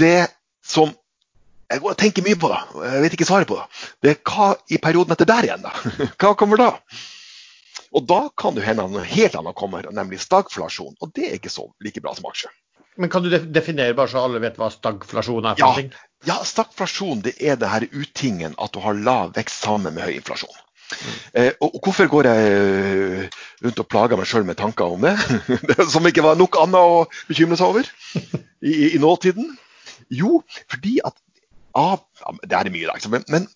[0.00, 0.30] Det
[0.64, 0.94] som
[1.68, 3.66] jeg går og tenker mye på, det, jeg vet ikke svaret på det,
[4.04, 5.72] det er hva i perioden etter der igjen, da?
[6.20, 6.70] Hva kommer da?
[7.96, 10.96] Og da kan det hende noe helt annet kommer, nemlig stagflasjon.
[11.00, 12.50] Og det er ikke så like bra som aksje.
[13.00, 15.60] Men kan du definere, bare så alle vet hva stagflasjon er?
[15.60, 19.94] for ja, ja, stagflasjon det er det her utingen at du har lav vekst sammen
[19.94, 20.56] med høy inflasjon.
[20.88, 21.14] Mm.
[21.40, 25.04] Eh, og Hvorfor går jeg eh, rundt og plager meg sjøl med tanker om
[25.70, 25.78] det?
[25.92, 27.88] Som ikke var nok annet å bekymre seg over
[28.64, 29.52] i, i nåtiden?
[30.10, 30.40] Jo,
[30.72, 31.16] fordi at
[31.76, 31.98] ah,
[32.44, 33.48] Det er mye, da, men, men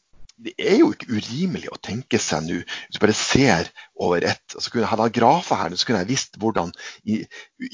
[0.43, 4.57] det er jo ikke urimelig å tenke seg nå, hvis du bare ser over ett
[4.57, 6.73] så kunne jeg hatt grafer her, så kunne jeg visst hvordan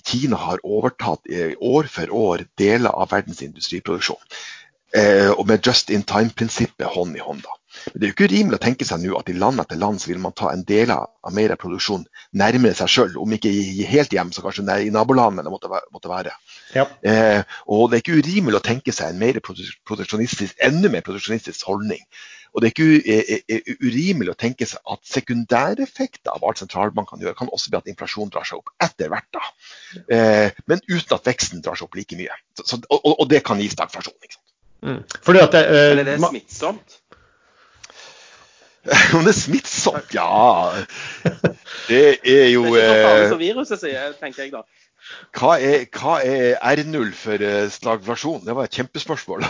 [0.05, 4.21] Kina har overtatt eh, år for år deler av verdens industriproduksjon.
[4.97, 7.45] Eh, og med just in time-prinsippet hånd i hånd.
[7.45, 7.57] da.
[7.93, 10.03] Men Det er jo ikke urimelig å tenke seg nå at i land etter land
[10.03, 12.07] så vil man ta en del av mer produksjon
[12.39, 13.53] nærmere seg sjøl, om ikke
[13.91, 16.35] helt hjem, så kanskje i nabolandene det måtte, måtte være.
[16.77, 16.87] Ja.
[17.03, 21.69] Eh, og det er ikke urimelig å tenke seg en mer produksjonistisk, enda mer produksjonistisk
[21.69, 22.05] holdning
[22.53, 27.51] og Det er ikke urimelig å tenke seg at sekundæreffekter av alt sentralbankene gjør, kan
[27.55, 29.29] også bli at inflasjonen drar seg opp etter hvert.
[29.37, 29.43] da.
[30.17, 32.35] Eh, men uten at veksten drar seg opp like mye.
[32.59, 34.17] Så, og, og, det kan gi stagflasjon.
[34.87, 35.03] Mm.
[35.27, 36.99] Fordi at det, eh, det er smittsomt?
[39.17, 40.15] Om det er smittsomt?
[40.15, 40.71] Ja.
[41.89, 44.63] Det er jo Det er ikke så farlig som viruset sier, tenker jeg da.
[45.39, 48.43] Hva er, hva er R0 for uh, stagflasjon?
[48.47, 49.47] Det var et kjempespørsmål.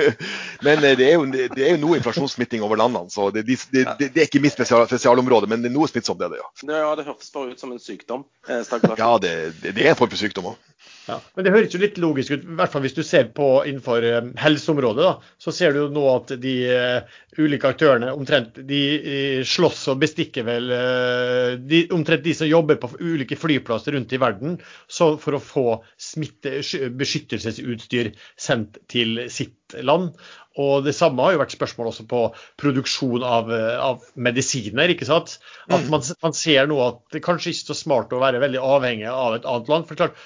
[0.66, 3.84] men uh, det, er jo, det, er jo, noe inflasjonssmitting over landene, så det, det,
[4.00, 5.50] det er ikke mitt spesial, spesialområde.
[5.50, 6.50] Men det er noe smittsomt, det er det, ja.
[6.84, 8.24] Ja, det hørtes bare ut som en sykdom.
[8.46, 9.00] Stagflasjon.
[9.00, 10.62] ja, det, er en form for sykdom òg.
[11.04, 13.48] Ja, men Det høres jo litt logisk ut, i hvert fall hvis du ser på
[13.68, 15.04] innenfor eh, helseområdet.
[15.04, 19.82] da, Så ser du jo nå at de uh, ulike aktørene omtrent de uh, slåss
[19.92, 24.56] og bestikker vel uh, de, omtrent de som jobber på ulike flyplasser rundt i verden
[24.90, 25.66] for å få
[26.00, 26.60] smitte,
[26.98, 30.14] beskyttelsesutstyr sendt til sitt land.
[30.60, 32.22] Og Det samme har jo vært spørsmål også på
[32.60, 34.92] produksjon av, av medisiner.
[34.92, 35.38] ikke sant?
[35.66, 35.90] At mm.
[35.90, 39.10] man, man, ser nå at det kanskje ikke er så smart å være veldig avhengig
[39.10, 39.88] av et annet land.
[39.88, 40.18] for klart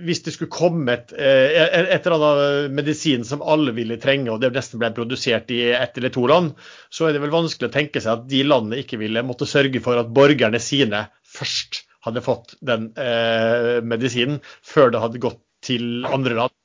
[0.00, 1.52] hvis det skulle komme et, eh,
[1.92, 5.98] et, eller annet medisin som alle ville trenge, og det nesten ble produsert i ett
[6.00, 6.54] eller to land,
[6.90, 9.82] så er det vel vanskelig å tenke seg at de landene ikke ville måtte sørge
[9.84, 11.06] for at borgerne sine
[11.36, 16.56] først hadde fått den eh, medisinen, før det hadde gått til andre land.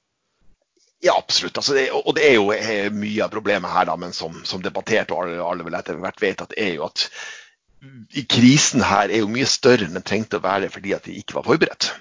[1.06, 1.58] Ja, absolutt.
[1.60, 4.64] Altså, det, og det er jo er mye av problemet her, da, men som, som
[4.66, 7.06] debattert, og alle, alle vel etter hvert vet, at det er jo at
[8.32, 11.38] krisen her er jo mye større enn den trengte å være fordi at de ikke
[11.38, 11.92] var forberedt.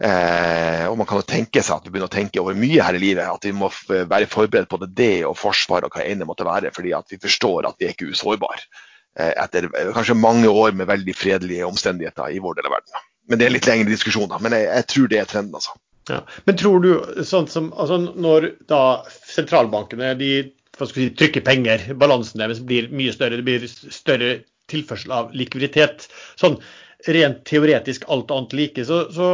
[0.00, 2.96] Eh, og man kan jo tenke seg at vi begynner å tenke over mye her
[2.96, 3.24] i livet.
[3.28, 6.46] At vi må være forberedt på det, det og forsvar og hva enn det måtte
[6.48, 6.72] være.
[6.74, 8.64] Fordi at vi forstår at vi er ikke usårbare.
[9.18, 13.06] Eh, etter eh, kanskje mange år med veldig fredelige omstendigheter i vår del av verden.
[13.28, 14.28] Men det er litt lengre diskusjon.
[14.30, 14.38] Da.
[14.42, 15.74] Men jeg, jeg tror det er trenden, altså.
[16.08, 16.20] Ja.
[16.48, 16.92] Men tror du,
[17.26, 18.82] sånn som, altså når da
[19.28, 20.30] sentralbankene de,
[20.80, 24.30] si, trykker penger, balansen deres blir mye større, det blir større
[24.72, 26.06] tilførsel av likviditet.
[26.40, 26.56] Sånn,
[27.06, 29.28] rent teoretisk alt annet like, så, så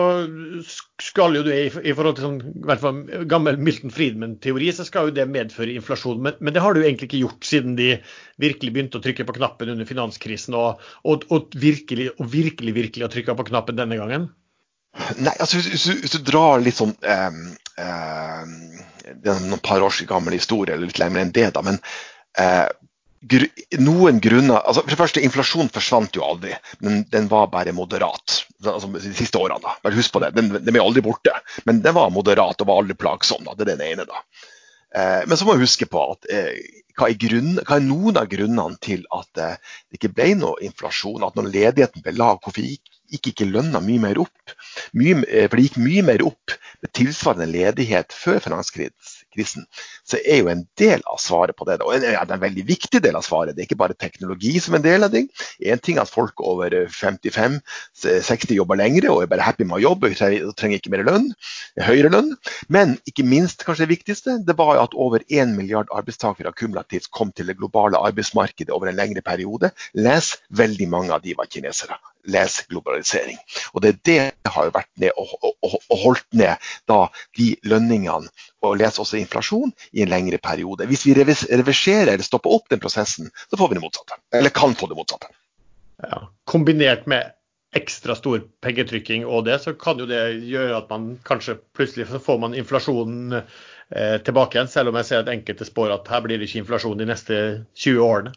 [1.01, 5.09] skal jo det i, forhold til sånn, i hvert fall gammel Milton Friedman-teori, så skal
[5.09, 6.21] jo det medføre inflasjon.
[6.27, 7.95] Men, men, det har det jo egentlig ikke gjort siden de
[8.43, 13.09] virkelig begynte å trykke på knappen under finanskrisen, og, og, og virkelig, og virkelig, virkelig
[13.09, 14.29] har trykka på knappen denne gangen.
[15.19, 17.39] Nei, altså hvis, hvis, du drar litt sånn eh,
[17.83, 18.43] eh,
[19.09, 21.65] Det er noen par års gammel historie, eller litt lenger enn det, da.
[21.67, 21.81] Men
[22.39, 22.69] eh,
[23.25, 23.47] gr
[23.81, 28.41] noen grunner altså For det første, inflasjonen forsvant jo aldri, men den var bare moderat
[28.65, 29.61] altså de siste årene.
[29.63, 30.35] da, Bare husk på det.
[30.37, 31.35] Den, den er aldri borte,
[31.69, 33.45] men den var moderat og var aldri plagsom.
[33.47, 34.07] da, Det er den ene.
[34.09, 34.25] da.
[34.95, 36.53] Eh, men så må vi huske på at eh,
[36.95, 39.57] hva, er grunn, hva, er noen av grunnene til at eh,
[39.91, 41.25] det ikke ble noe inflasjon?
[41.27, 44.55] At når ledigheten ble lav, hvorfor gikk, gikk ikke lønna mye mer opp?
[44.97, 49.67] Mye, eh, for det gikk mye mer opp med tilsvarende ledighet før finanskrisen krisen,
[50.07, 51.81] så er jo en del av svaret på det.
[51.85, 53.55] Og er en veldig viktig del av svaret.
[53.55, 55.27] Det er ikke bare teknologi som en del av det.
[55.65, 59.85] En ting er at folk over 55-60 jobber lengre og er bare happy med å
[59.85, 61.31] jobbe og trenger ikke mer lønn,
[61.83, 62.33] høyere lønn.
[62.73, 67.33] Men ikke minst, kanskje det viktigste, det var at over 1 milliard arbeidstakere kumulativt kom
[67.33, 69.75] til det globale arbeidsmarkedet over en lengre periode.
[69.95, 71.99] Les, veldig mange av de var kinesere
[72.31, 73.39] les globalisering.
[73.73, 76.57] Og Det er det har vært ned og, og, og holdt ned
[76.91, 76.99] da,
[77.39, 78.31] de lønningene
[78.65, 80.87] og les også inflasjon i en lengre periode.
[80.89, 84.21] Hvis vi reverserer eller stopper opp den prosessen, så får vi det motsatte.
[84.33, 85.33] Eller kan få det motsatte.
[86.05, 87.33] Ja, kombinert med
[87.75, 92.39] ekstra stor pengetrykking og det, så kan jo det gjøre at man kanskje plutselig får
[92.43, 96.39] man inflasjonen eh, tilbake igjen, selv om jeg ser at enkelte spår at her blir
[96.39, 97.41] det ikke inflasjon de neste
[97.83, 98.35] 20 årene.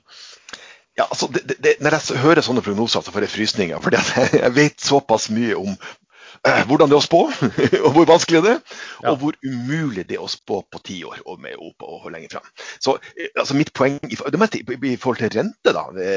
[0.98, 3.82] Ja, altså, det, det, Når jeg hører sånne prognoser, så får jeg frysninger.
[3.84, 3.94] For
[4.42, 7.22] jeg vet såpass mye om eh, hvordan det er å spå,
[7.86, 8.80] og hvor vanskelig det er.
[9.04, 9.14] Ja.
[9.14, 12.38] Og hvor umulig det er å spå på ti år og, med, og, og, lenger
[12.38, 12.50] fram.
[12.82, 16.12] Så eh, altså, mitt poeng i, i, forhold til rente, da, det,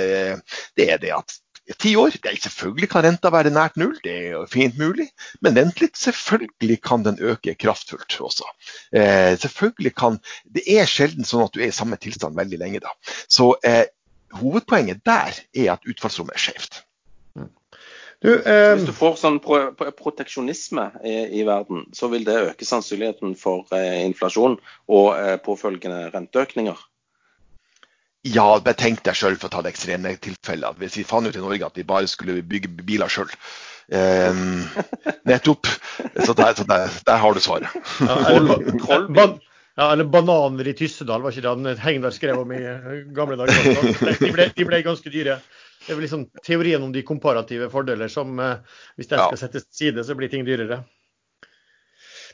[0.80, 1.40] det er det at
[1.78, 5.10] ti år det er Selvfølgelig kan renta være nært null, det er jo fint mulig.
[5.44, 8.48] Men vent litt, selvfølgelig kan den øke kraftfullt også.
[8.96, 12.80] Eh, selvfølgelig kan, Det er sjelden sånn at du er i samme tilstand veldig lenge.
[12.80, 12.96] da.
[13.28, 13.84] Så eh,
[14.38, 16.82] hovedpoenget der er at utfallsrommet er skjevt.
[18.20, 22.68] Du, eh, Hvis du får sånn pro proteksjonisme i, i, verden, så vil det øke
[22.68, 24.58] sannsynligheten for eh, inflasjon
[24.92, 26.82] og eh, påfølgende renteøkninger?
[28.28, 30.76] Ja, men tenk deg sjøl for å ta det ekstreme tilfellet.
[30.82, 33.32] Hvis vi fant ut i Norge at vi bare skulle bygge biler sjøl.
[33.88, 34.42] Eh,
[35.30, 35.72] nettopp.
[36.20, 37.72] Så, der, så der, der, har du svaret.
[38.04, 39.30] Ja,
[39.76, 42.60] ja, eller bananer i Tyssedal, var ikke det han Hegnar skrev om i
[43.16, 44.16] gamle dager?
[44.20, 45.38] De ble, de ble ganske dyre.
[45.80, 49.68] Det er vel liksom teorien om de komparative fordeler som eh, hvis den skal settes
[49.68, 50.82] til side, så blir ting dyrere.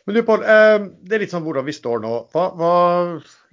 [0.07, 2.15] Men du, Pål, eh, det er litt sånn hvordan vi står nå.
[2.35, 2.73] Hva, hva,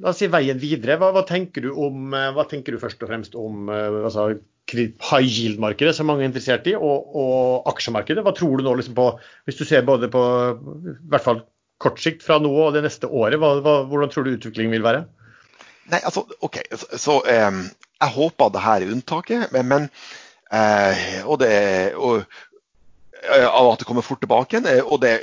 [0.02, 0.98] la oss si veien videre.
[1.02, 4.32] Hva, hva, tenker du om, eh, hva tenker du først og fremst om altså,
[4.74, 8.26] high yield-markedet, som mange er interessert i, og, og, aksjemarkedet?
[8.26, 9.12] Hva tror du nå liksom på,
[9.46, 10.24] hvis du ser både på
[10.58, 11.46] i hvert fall
[11.82, 13.40] kort sikt fra nå og det neste året?
[13.42, 15.06] Hva, hva, hvordan tror du utviklingen vil være?
[15.92, 17.64] Nei, altså, ok, Så, så um,
[18.00, 19.48] jeg håper det her er unntaket.
[19.56, 19.88] Men, men
[20.54, 21.54] uh, og det,
[22.00, 22.24] og,
[23.24, 24.84] av at det kommer fort tilbake igjen.
[24.84, 25.18] og det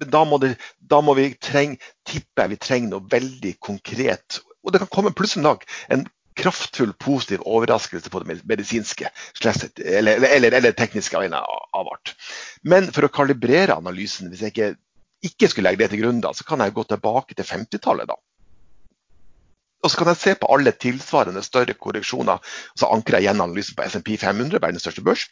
[0.00, 1.74] da må, det, da må vi treng,
[2.08, 4.40] tippe vi trenger noe veldig konkret.
[4.64, 6.06] Og det kan komme plutselig en dag en
[6.40, 9.10] kraftfull positiv overraskelse på det medisinske
[9.44, 12.14] eller, eller, eller tekniske av art.
[12.62, 14.70] Men for å kalibrere analysen, hvis jeg ikke
[15.26, 18.08] ikke skulle legge det til grunn, da, så kan jeg gå tilbake til 50-tallet.
[18.10, 18.16] da.
[19.80, 22.40] Og så kan jeg se på alle tilsvarende større korreksjoner.
[22.40, 25.28] og Så ankrer jeg igjen analysen på SMP 500, verdens største børs.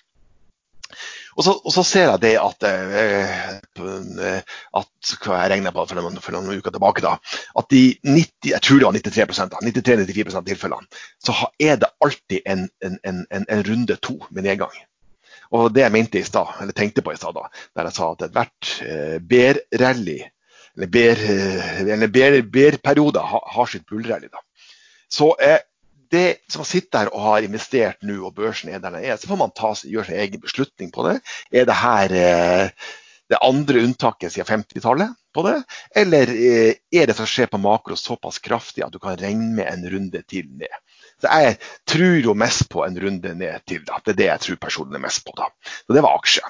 [1.36, 4.38] Og så, og så, ser jeg det at, eh,
[4.80, 7.12] at hva jeg regna på for noen, for noen, uker tilbake, da,
[7.60, 12.40] at i 90, jeg tror det var 93% 93-94 av tilfellene, så er det alltid
[12.42, 14.74] en, en, en, en runde to med nedgang.
[15.56, 17.38] Og det jeg mente i stad, eller tenkte på i stad,
[17.76, 20.18] der jeg sa at ethvert eh, BER-rally,
[20.78, 24.28] eller BER-periode, ber, har, sitt bullrally.
[25.10, 25.58] Så eh,
[26.12, 29.28] det som sitter der og har investert nå, og børsen er der den er, så
[29.30, 31.18] får man ta, gjøre sin egen beslutning på det.
[31.52, 32.90] Er det her eh,
[33.28, 35.58] det andre unntaket siden 50-tallet på det,
[35.96, 39.68] eller eh, er det som skjer på makro såpass kraftig at du kan regne med
[39.68, 40.80] en runde til ned?
[41.18, 41.58] Så Jeg
[41.90, 43.84] tror jo mest på en runde ned til.
[43.86, 44.00] da.
[44.04, 45.34] Det er det jeg tror personen er mest på.
[45.36, 45.50] da.
[45.86, 46.44] Så Det var aksje.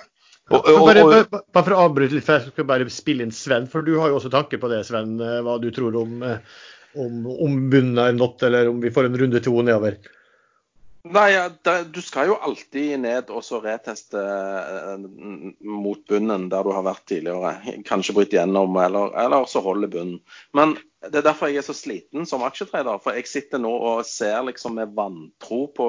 [0.49, 3.35] Og, og, og, bare, bare, for å avbryte litt, for jeg skal bare spille inn
[3.37, 6.23] Sven, for du har jo også tanke på det, Sven, eh, hva du tror om
[6.25, 6.39] eh,
[6.97, 9.99] om, om bunnen er nådd, eller om vi får en runde to nedover?
[11.07, 11.31] Nei,
[11.93, 15.07] Du skal jo alltid ned og så reteste eh,
[15.63, 17.79] mot bunnen der du har vært tidligere.
[17.87, 20.19] Kanskje bryte gjennom, eller, eller så holde bunnen.
[20.57, 20.77] Men
[21.07, 22.99] det er derfor jeg er så sliten som aksjetrader.
[23.03, 25.87] For jeg sitter nå og ser liksom med vantro på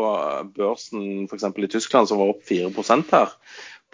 [0.55, 1.49] børsen f.eks.
[1.49, 3.33] i Tyskland, som var opp 4% her.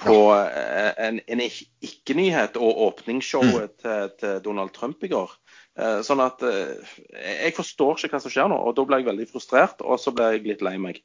[0.01, 3.81] På eh, en, en ikke-nyhet og åpningsshowet mm.
[3.83, 5.31] til, til Donald Trump i går.
[5.79, 9.07] Eh, sånn at eh, jeg forstår ikke hva som skjer nå, og da ble jeg
[9.07, 10.99] veldig frustrert, og så ble jeg litt lei meg.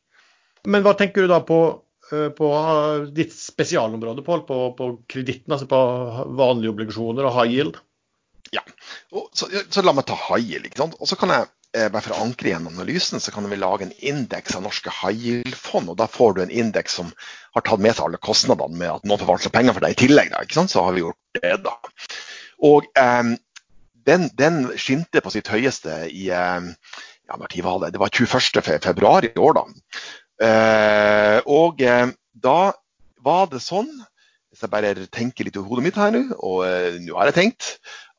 [0.67, 1.61] Men hva tenker du da på,
[2.11, 2.51] på
[3.15, 5.81] ditt spesialområde, Pål, på, på kreditten, altså på
[6.39, 7.79] vanlige obligasjoner og high yield?
[8.51, 8.65] Ja,
[9.33, 10.67] så, så, la meg ta high yield.
[10.67, 10.99] ikke sant?
[10.99, 13.93] Og så kan jeg bare for å ankre igjen analysen, så kan vi lage en
[14.03, 15.93] indeks av norske high yield-fond.
[15.93, 17.13] og Da får du en indeks som
[17.55, 20.33] har tatt med seg alle kostnadene med at noen forvalter penger for deg i tillegg.
[20.35, 20.65] Da?
[20.67, 21.77] Så har vi gjort det, da.
[22.67, 23.35] Og eh,
[24.11, 26.71] den, den skinte på sitt høyeste i eh,
[27.31, 27.93] ja, var det?
[27.95, 28.83] Det var 21.
[28.83, 29.65] februar i år, da.
[30.41, 32.61] Eh, og eh, da
[33.21, 33.91] var det sånn,
[34.51, 37.39] hvis jeg bare tenker litt i hodet mitt her nå, og eh, nå har jeg
[37.39, 37.75] tenkt,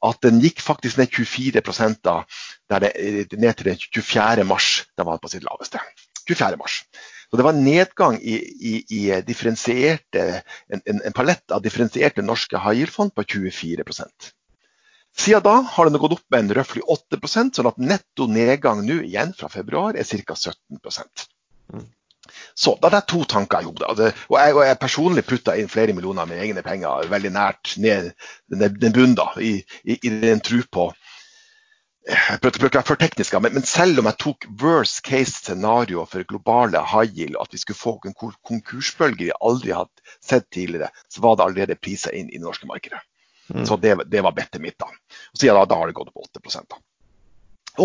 [0.07, 1.61] at den gikk faktisk ned 24
[2.01, 2.17] da,
[2.79, 2.91] det,
[3.37, 4.45] ned til den 24.
[4.47, 4.85] mars.
[4.97, 5.81] Da var den på sitt laveste.
[6.27, 6.57] 24.
[6.57, 6.81] mars.
[7.31, 12.59] Så det var nedgang i, i, i differensierte, en, en, en, palett av differensierte norske
[12.59, 14.33] high yield-fond på 24%
[15.17, 19.01] siden da har den gått opp med en røftlig 8% sånn at netto nedgang nå
[19.03, 20.35] igjen fra februar er ca.
[20.35, 21.87] 17 mm.
[22.55, 24.11] Så da er det to tanker i hodet.
[24.29, 28.11] Og jeg, og jeg personlig putta inn flere millioner med egne penger veldig nært ned
[28.51, 30.91] den, den bunnen, da, i, i, i, den tru på
[32.01, 35.35] jeg prøver ikke å være for teknisk, men, men, selv om jeg tok worst case
[35.35, 40.47] scenario for globale high yield, at vi skulle få en konkursbølge vi aldri hadde sett
[40.49, 43.03] tidligere, så var det allerede priser inn i det norske markedet.
[43.53, 43.67] Mm.
[43.69, 44.79] Så det, det, var bettet mitt.
[44.81, 44.89] da.
[44.89, 46.81] Og siden da, da har det gått opp 8% da.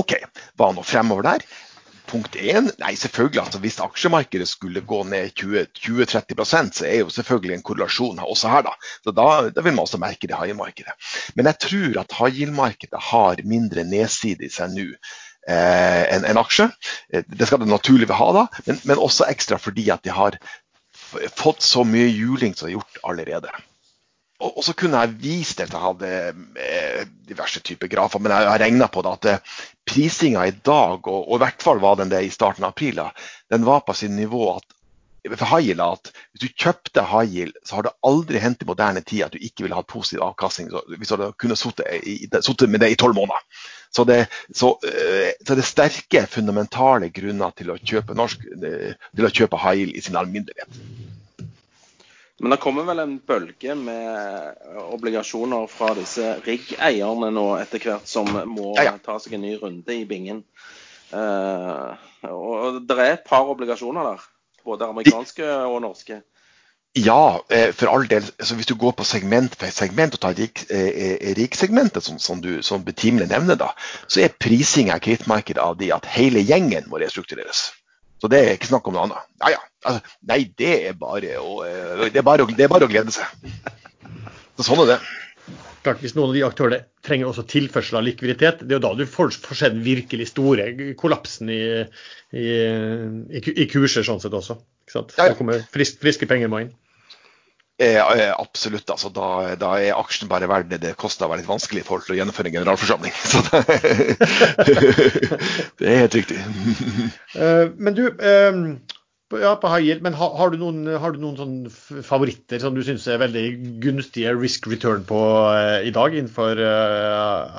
[0.01, 0.17] OK,
[0.57, 1.45] hva nå fremover der?
[2.07, 7.57] Punkt 1, nei selvfølgelig altså Hvis aksjemarkedet skulle gå ned 20-30% så er jo selvfølgelig
[7.57, 8.67] en korrelasjon også her.
[8.67, 10.57] Da Så da, da vil man også merke det i.
[11.35, 14.87] Men jeg tror at high-markedet har mindre nedside i seg nå
[15.49, 16.69] eh, enn en aksje.
[17.13, 20.39] Eh, det skal det naturlig ha, da, men, men også ekstra fordi at de har
[21.37, 23.53] fått så mye juling som de har gjort allerede.
[24.45, 26.11] Og, så kunne jeg vist at jeg hadde
[26.61, 31.01] eh, diverse typer grafer, men jeg har regna på det at eh, prisinga i dag,
[31.09, 33.01] og, og, i hvert fall var den det i starten av april,
[33.53, 34.77] den var på sin nivå at
[35.35, 39.25] for high at hvis du kjøpte yield, så har det aldri hendt i moderne tid
[39.27, 42.99] at du ikke ville hatt positiv avkastning hvis du hadde kunnet sitte med det i
[43.01, 43.43] tolv måneder.
[43.91, 49.27] Så det, så, eh, så det er sterke, fundamentale grunner til å kjøpe, norsk, til
[49.27, 50.81] å kjøpe yield i sin alminnelighet.
[52.39, 58.29] Men det kommer vel en bølge med obligasjoner fra disse riggeierne nå etter hvert, som
[58.29, 58.97] må ja, ja.
[59.01, 60.43] ta seg en ny runde i bingen.
[61.15, 61.97] Uh,
[62.29, 64.27] og det er et par obligasjoner der,
[64.67, 66.21] både amerikanske og norske.
[66.97, 68.25] Ja, eh, for all del.
[68.41, 70.37] Altså hvis du går på segment for segment og tar
[71.37, 73.75] riksegmentet, som, som, du som betimelig nevner, da,
[74.09, 77.67] så er prisinga i krittmarkedet av de at hele gjengen må restruktureres.
[78.23, 79.29] Så det er ikke snakk om noe annet.
[79.43, 79.63] Ja, ja.
[79.87, 82.91] Altså, nei, det er, bare å, eh, det, er bare å, det er bare å
[82.91, 83.49] glede seg.
[84.57, 85.01] Så sånn er det.
[85.87, 88.95] Klart, Hvis noen av de aktørene trenger også tilførsel av likviditet, det er jo da
[88.99, 90.67] du får, får se den virkelig store
[90.99, 91.61] kollapsen i,
[92.35, 92.47] i,
[93.39, 94.59] i, i kurser sånn sett også.
[94.87, 95.15] Ikke sant?
[95.15, 96.75] Det kommer friske, friske penger må inn.
[97.79, 98.89] Eh, eh, absolutt.
[98.89, 101.87] Altså, da, da, er aksjen bare verdt det det koster å være litt vanskelig i
[101.87, 103.17] forhold til å gjennomføre en generalforsamling.
[103.33, 103.65] Så det,
[105.81, 106.39] det er helt riktig.
[107.37, 108.63] uh, men du, uh,
[109.43, 110.07] ja, på high yield.
[110.07, 113.45] Men har, har, du noen, har du noen sånn favoritter som du syns er veldig
[113.85, 115.21] gunstige risk return på
[115.85, 116.63] i dag innenfor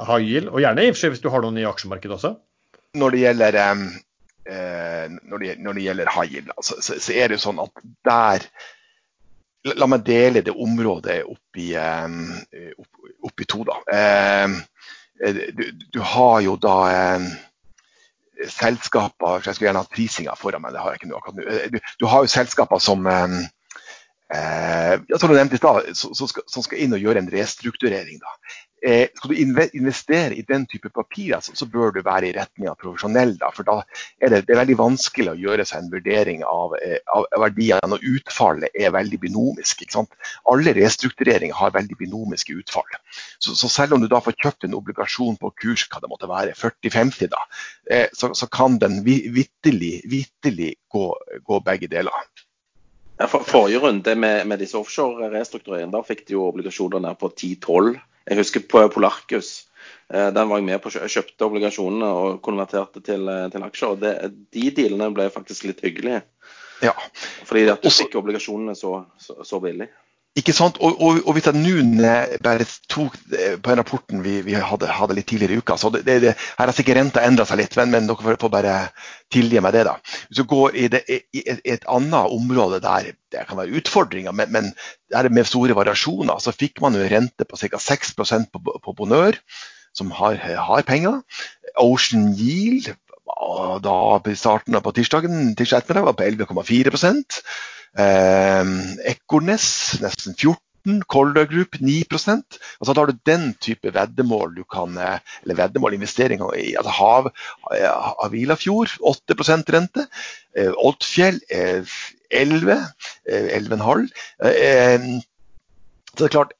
[0.07, 0.49] high yield?
[0.49, 2.33] Og gjerne hvis du har noen i aksjemarkedet også?
[2.97, 3.59] Når det gjelder,
[4.49, 7.61] uh, når, det, når det gjelder high yield, altså, så, så, er det jo sånn
[7.67, 8.49] at der
[9.75, 13.77] La meg dele det området opp i, opp, opp i to, da.
[15.17, 15.63] Du,
[15.93, 16.75] du, har jo da
[18.53, 21.45] selskaper Jeg skulle gjerne hatt prisinga foran meg, det har jeg ikke nå akkurat nå.
[21.73, 23.07] Du, du, har jo selskaper som
[24.33, 28.21] eh, som du nevnte i stad, som, skal inn og gjøre en restrukturering.
[28.85, 29.39] Eh, skal du
[29.73, 33.33] investere i den type papirer, så, så bør du være i retning av profesjonell.
[33.41, 33.79] Da, for da
[34.21, 37.97] er det, det er veldig vanskelig å gjøre seg en vurdering av, eh, av verdiene,
[37.97, 39.81] og utfallet er veldig binomisk.
[40.53, 42.99] Alle restruktureringer har veldig binomiske utfall.
[43.39, 46.29] Så, så, selv om du da får kjøpt en obligasjon på kurs hva det måtte
[46.29, 47.41] være, 40-50, da,
[47.89, 51.09] eh, så, så, kan den vitterlig, vitterlig gå,
[51.49, 52.45] gå begge deler.
[53.17, 57.31] Ja, for, forrige runde med, med disse offshore-restruktureringene, da fikk de jo obligasjoner ned på
[57.33, 57.97] 10-12
[58.27, 59.67] jeg husker på Polarcus.
[60.13, 60.91] Eh, den var jeg med på.
[60.91, 63.93] Jeg kjøpte obligasjonene og konverterte til, eh, til aksjer.
[63.93, 64.13] og det,
[64.51, 66.23] De dealene ble faktisk litt hyggelige.
[66.83, 66.93] Ja.
[67.47, 69.87] Fordi at du fikk obligasjonene så, så, så billig.
[70.37, 70.77] Ikke sant?
[70.85, 72.09] Og, og, og jeg nå
[72.45, 76.03] bare tok på den rapporten vi, vi hadde, hadde, litt tidligere i uka så det,
[76.05, 78.75] det, Her har sikkert renta endra seg litt, men, men, dere får bare
[79.33, 79.87] tilgi meg det.
[79.87, 79.95] da.
[80.27, 80.89] Hvis du går i,
[81.33, 84.69] i, et annet område der det kan være utfordringer, men, men
[85.11, 87.81] der med store variasjoner, så fikk man jo rente på ca.
[87.81, 89.39] 6% på, på Bonør,
[89.97, 91.23] som har, har penger.
[91.81, 92.93] Ocean Yield
[93.83, 96.29] da på starten på tirsdagen tirsdag ettermiddag var på
[96.63, 99.67] 11,4 Eh, Ekornes
[100.03, 100.57] nesten 14
[101.07, 104.97] Colder Group 9 altså, Da har du den type veddemål du kan,
[105.43, 106.75] Eller veddemål, investeringer i.
[106.75, 107.31] altså Hav,
[108.23, 109.35] Avilafjord 8
[109.73, 110.07] rente.
[110.55, 111.41] Eh, Oddfjell
[112.31, 112.77] 11,
[113.27, 114.09] 11,5.
[114.43, 114.99] Eh,
[116.17, 116.53] så det er klart,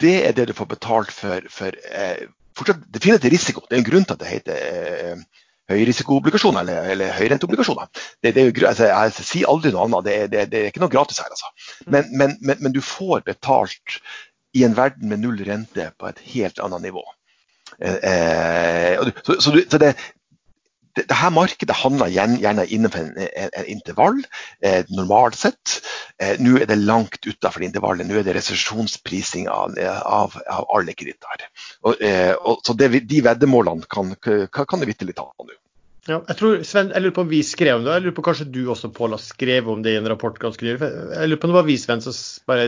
[0.00, 1.40] det er det du får betalt for.
[1.48, 1.70] for
[2.54, 3.64] fortsatt, det finnes risiko.
[3.68, 5.24] Det er en grunn til at det heter
[5.72, 7.88] høyrisikoobligasjoner eller, eller høyrenteobligasjoner.
[8.22, 11.22] Det, det altså, jeg sier aldri noe annet, det, det, det, er ikke noe gratis
[11.22, 11.32] her.
[11.32, 11.52] Altså.
[11.86, 14.00] Men, men, men, men, du får betalt
[14.54, 17.04] i en verden med null rente på et helt annet nivå.
[17.80, 19.94] Eh, så, så, du, så det,
[20.94, 24.20] det, det, her markedet handler gjerne innenfor en, intervall,
[24.62, 25.80] eh, normalt sett.
[26.22, 28.06] Eh, nå er det langt utenfor intervallet.
[28.08, 29.74] Nå er det resesjonsprising av,
[30.06, 31.46] av, av alle kreditter.
[31.98, 35.58] Eh, så det, de veddemålene kan, kan det vitterlig ta nå.
[36.04, 38.24] Ja, jeg tror, Sven, jeg lurer på om vi skrev om det, jeg lurer på
[38.26, 40.76] kanskje du også Paul, har skrevet om det i en rapport ganske nylig.
[40.84, 42.18] Jeg lurer på om det var vi, Sven, som
[42.50, 42.66] bare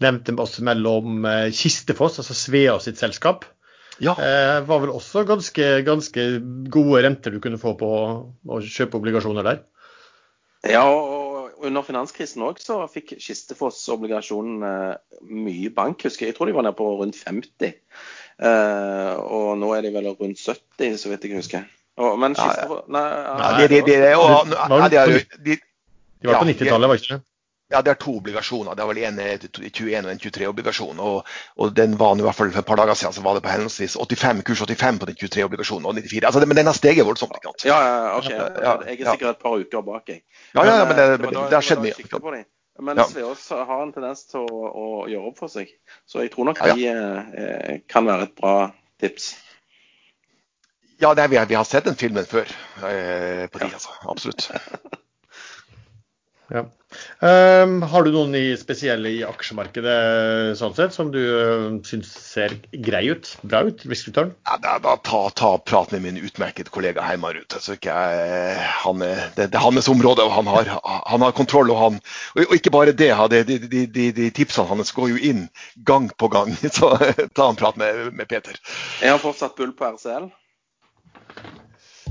[0.00, 3.44] nevnte oss mellom Kistefoss, altså Svea sitt selskap,
[4.02, 4.12] ja.
[4.12, 6.26] Eh, var vel også ganske, ganske,
[6.72, 9.62] gode renter du kunne få på å kjøpe obligasjoner der?
[10.66, 16.34] Ja, og under finanskrisen òg så fikk Kistefoss obligasjonene eh, mye bank, husker jeg.
[16.34, 17.76] Jeg tror de var nede på rundt 50.
[18.36, 21.64] Eh, og nå er de vel rundt 70, så vidt jeg husker.
[21.96, 23.06] Og, men Kistefoss Nei,
[26.20, 27.22] de var på 90-tallet, var ikke det?
[27.70, 28.76] Ja, det er to obligasjoner.
[28.78, 31.00] Det er vel en 21 og en 23-obligasjon.
[31.02, 33.42] Og, og, den var i hvert fall for et par dager siden så var det
[33.42, 36.28] på henholdsvis 85, kurs 85 på den 23-obligasjonen og 94.
[36.28, 37.34] Altså, det, men den har steget voldsomt.
[37.34, 37.64] ikke sant?
[37.66, 38.28] Ja, ja, ok.
[38.30, 40.22] Jeg er sikkert et par uker bak, jeg.
[40.54, 42.44] Ja, ja, men det, men det, det har skjedd mye.
[42.78, 43.06] Men ja.
[43.08, 45.72] Sveås har en tendens til å, å, gjøre opp for seg.
[46.06, 48.54] Så jeg tror nok de eh, kan være et bra
[49.00, 49.32] tips.
[51.00, 52.46] Ja, er, vi, har, vi har sett den filmen før
[52.84, 53.96] eh, på de, altså.
[54.06, 54.50] Absolutt.
[56.52, 56.62] Ja.
[57.18, 62.54] Um, har du noen i spesielle i aksjemarkedet sånn sett, som du uh, syns ser
[62.86, 63.32] grei ut?
[63.42, 63.82] Bra ut?
[63.90, 64.30] Risk return?
[64.46, 67.58] Ja, da, da, ta, ta prat med min utmerkede kollega Herman ut.
[67.58, 70.70] Altså, jeg, han, det, det, er hans område, og han har,
[71.10, 71.74] han har kontroll.
[71.74, 72.00] Og, han,
[72.36, 75.46] og, og, ikke bare det, de, de, de, de, tipsene hans går jo inn
[75.88, 76.54] gang på gang.
[76.78, 76.94] Så
[77.34, 78.54] ta en prat med, med Peter.
[79.02, 80.30] Er han fortsatt bull på RCL?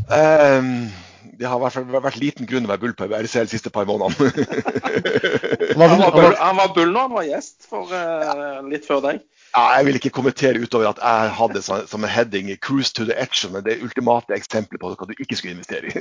[0.05, 0.89] Um,
[1.39, 3.53] det har i hvert fall vært liten grunn til å være bull på RCL de
[3.55, 4.31] siste par månedene.
[5.79, 9.23] han, var bull, han var bull når han var gjest for uh, litt før deg.
[9.55, 13.15] Ja, jeg vil ikke kommentere utover at jeg hadde som en heading 'cruise to the
[13.15, 13.53] action'.
[13.53, 15.93] Men det ultimate eksempelet på hva du ikke skulle investere i.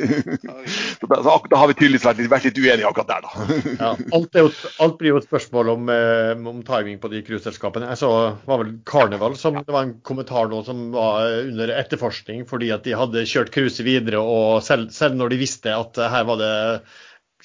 [1.01, 3.61] så da, så da, har vi tydeligvis vært, vært litt uenige akkurat der, da.
[3.85, 4.51] ja, alt, jo,
[4.83, 7.93] alt, blir jo et spørsmål om, eh, om timing på de cruiseselskapene.
[7.95, 8.11] Jeg så
[8.43, 12.83] var vel Carnival som det var en kommentar nå som var under etterforskning fordi at
[12.89, 16.55] de hadde kjørt cruiset videre, og selv, selv når de visste at her var det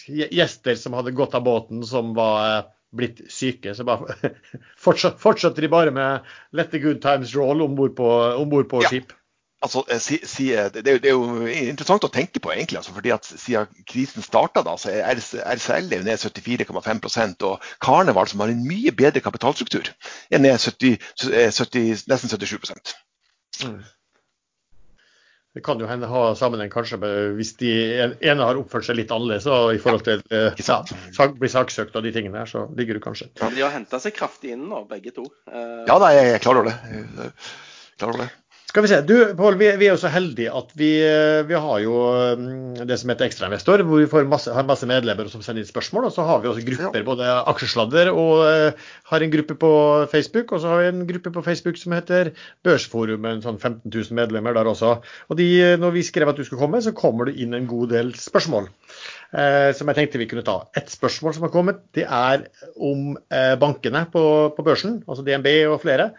[0.07, 3.75] gjester som hadde gått av båten, som var blitt syke.
[3.75, 4.33] Så bare
[4.85, 6.19] fortsatte de bare med
[6.51, 8.09] 'let the good times roll' om bord på,
[8.69, 8.87] på ja.
[8.87, 9.13] skip.
[9.61, 12.77] Altså, si, si, det, er jo, det, er jo, interessant å tenke på, egentlig.
[12.79, 18.39] Altså, fordi at Siden krisen starta, så er RCL er ned 74,5% og Karneval, som
[18.39, 19.91] har en mye bedre kapitalstruktur,
[20.31, 20.95] er ned 70,
[21.51, 22.55] 70, nesten 77
[23.67, 23.81] mm.
[25.59, 29.09] Det kan jo hende ha sammenheng kanskje med hvis de ene har oppført seg litt
[29.11, 29.43] annerledes
[29.75, 33.27] i forhold til ja, ja, blir saksøkt og de tingene her, så ligger du kanskje.
[33.41, 35.25] Ja, de har henta seg kraftig inn nå, begge to.
[35.51, 37.33] Ja, da, jeg er klar over det.
[37.99, 38.29] Klar over det.
[38.69, 38.97] Skal vi se.
[39.01, 40.91] Du, Pål, vi, vi, er jo så heldige at vi,
[41.49, 41.93] vi har jo
[42.37, 46.05] mm, det som heter Ekstrainvestor, hvor vi masse, har masse medlemmer som sender inn spørsmål.
[46.05, 49.71] Og så har vi også grupper, både aksjesladder og uh, har en gruppe på
[50.11, 50.53] Facebook.
[50.53, 52.29] Og så har vi en gruppe på Facebook som heter
[52.67, 54.99] Børsforum, med sånn 15 000 medlemmer der også.
[55.33, 55.47] Og de,
[55.81, 58.69] når vi skrev at du skulle komme, så kommer det inn en god del spørsmål.
[59.33, 60.59] Uh, som jeg tenkte vi kunne ta.
[60.77, 62.45] Et spørsmål som har kommet, det er
[62.77, 66.11] om uh, bankene på, på børsen, altså DNB og flere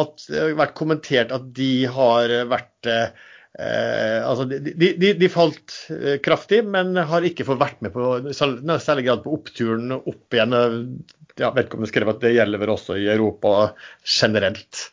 [0.00, 5.74] at det har vært kommentert at de har vært eh, altså de, de, de, falt
[5.92, 10.56] eh, kraftig, men har ikke fått vært med på særlig grad på oppturen opp igjen.
[10.56, 13.72] Om du skrev at det gjelder vel også i Europa
[14.04, 14.88] generelt.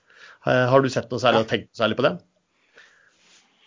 [0.47, 2.18] Eh, har du sett noe særlig og tenkt særlig på det?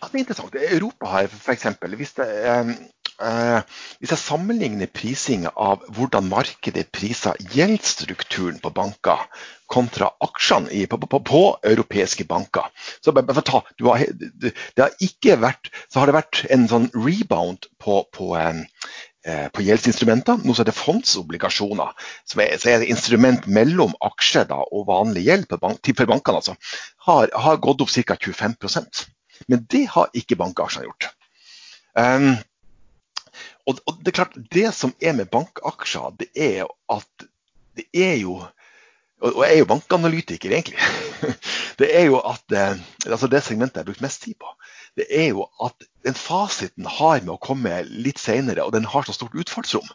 [0.02, 0.56] Ja, det er interessant.
[0.58, 1.68] Europa har f.eks.
[1.96, 9.22] Hvis det, eh, Eh, hvis jeg sammenligner prising av hvordan markedet priser gjeldsstrukturen på banker
[9.72, 12.68] kontra aksjene i, på, på, på, europeiske banker
[13.04, 14.04] så, ta, har,
[14.42, 14.52] det
[14.82, 20.42] har ikke vært, så har det vært en sånn rebound på, på eh, på gjeldsinstrumenter.
[20.42, 21.92] Nå er det fondsobligasjoner,
[22.26, 26.56] som er, er instrument mellom aksjer da, og vanlig gjeld bank, for bankene, altså,
[27.06, 28.18] har, har, gått opp ca.
[28.18, 29.04] 25%
[29.50, 31.12] Men det har ikke bankaksjene gjort.
[31.98, 32.34] Um,
[33.66, 37.28] og, og, det er klart, det som er med bankaksjer, det er at
[37.78, 38.42] det er jo
[39.22, 40.78] Og jeg er jo bankanalytiker, egentlig.
[41.78, 44.50] Det er jo at eh, altså det segmentet jeg har brukt mest tid på,
[44.98, 49.06] det er jo at den fasiten har med å komme litt senere, og den har
[49.06, 49.86] så stort utfallsrom.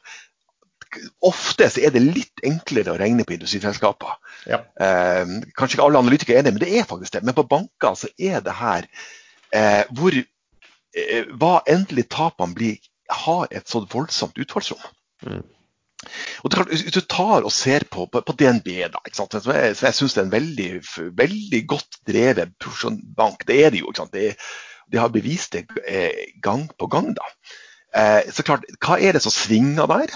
[1.27, 4.15] Ofte så er det litt enklere å regne på industriselskaper.
[4.47, 4.63] Ja.
[4.79, 7.25] Eh, kanskje ikke alle analytikere er enig, men det er faktisk det.
[7.27, 8.87] Men på banker så er det her
[9.51, 12.79] eh, hvor eh, hva endelig tapene blir
[13.09, 14.81] har et så voldsomt utfallsrom.
[15.23, 15.43] Mm.
[16.43, 19.75] Og det klart, Hvis du tar og ser på, på, på DNB, da, som jeg,
[19.81, 20.81] jeg syns er en veldig,
[21.17, 22.53] veldig godt drevet
[23.17, 23.93] bank, det er det jo.
[24.13, 24.35] Det,
[24.91, 27.15] de har bevist det eh, gang på gang.
[27.17, 27.31] da.
[27.97, 30.13] Eh, så klart, Hva er det som svinger der?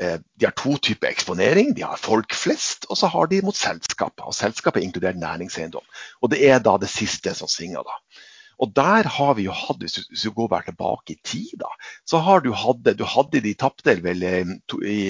[0.00, 1.72] Eh, de har to typer eksponering.
[1.76, 4.20] De har folk flest, og så har de mot selskap.
[4.20, 5.84] Og selskapet inkluderer næringseiendom.
[6.20, 7.82] Og det er da det siste som svinger.
[7.82, 8.11] da.
[8.60, 11.70] Og der har vi jo hatt, hvis du går bare tilbake i tid, da,
[12.08, 14.56] så har du hatt du hadde de tapte vel eh,
[14.88, 15.04] i,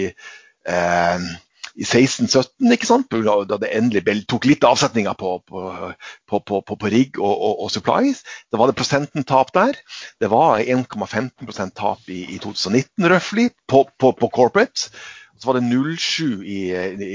[0.68, 1.26] eh,
[1.74, 3.14] i 16-17, ikke sant?
[3.48, 8.22] da det endelig tok litt avsetninger på, på, på, på rigg og, og, og, supplies.
[8.52, 9.78] Da var det prosenten tap der.
[10.20, 14.92] Det var 1,15% tap i, i 2019 røftlig på, corporate.
[15.38, 16.60] Så var det 0,7 i,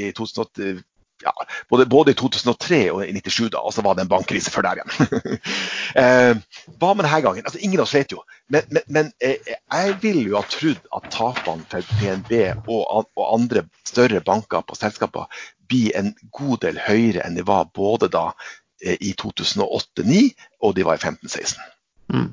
[0.10, 0.82] i 2008,
[1.24, 1.34] ja,
[1.70, 4.68] både, både, i 2003 og i 97, da, og så var det en bankkrise før
[4.68, 5.22] der igjen.
[6.02, 7.46] eh, hva med denne gangen?
[7.46, 8.22] Altså, ingen av oss vet jo.
[8.54, 12.34] Men, men, men eh, jeg vil jo ha trodd at tapene til PNB
[12.68, 17.72] og, og, andre større banker på selskaper blir en god del høyere enn de var
[17.76, 18.30] både da
[18.84, 20.22] eh, i 2008-2009
[20.64, 21.58] og de var i 15-16.
[22.14, 22.30] Mm.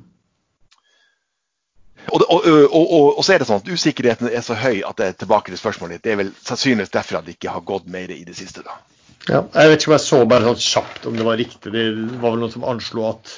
[2.13, 5.07] Og, og, og, og, så er det sånn at Usikkerheten er så høy at det
[5.07, 6.05] er tilbake til spørsmålet ditt.
[6.05, 8.65] Det er vel sannsynligvis derfor at det ikke har gått mer i det siste.
[8.65, 8.77] da.
[9.25, 11.71] Ja, jeg vet ikke om jeg så bare sånn kjapt om det var riktig.
[11.73, 11.85] Det
[12.21, 13.31] var vel noen som anslo at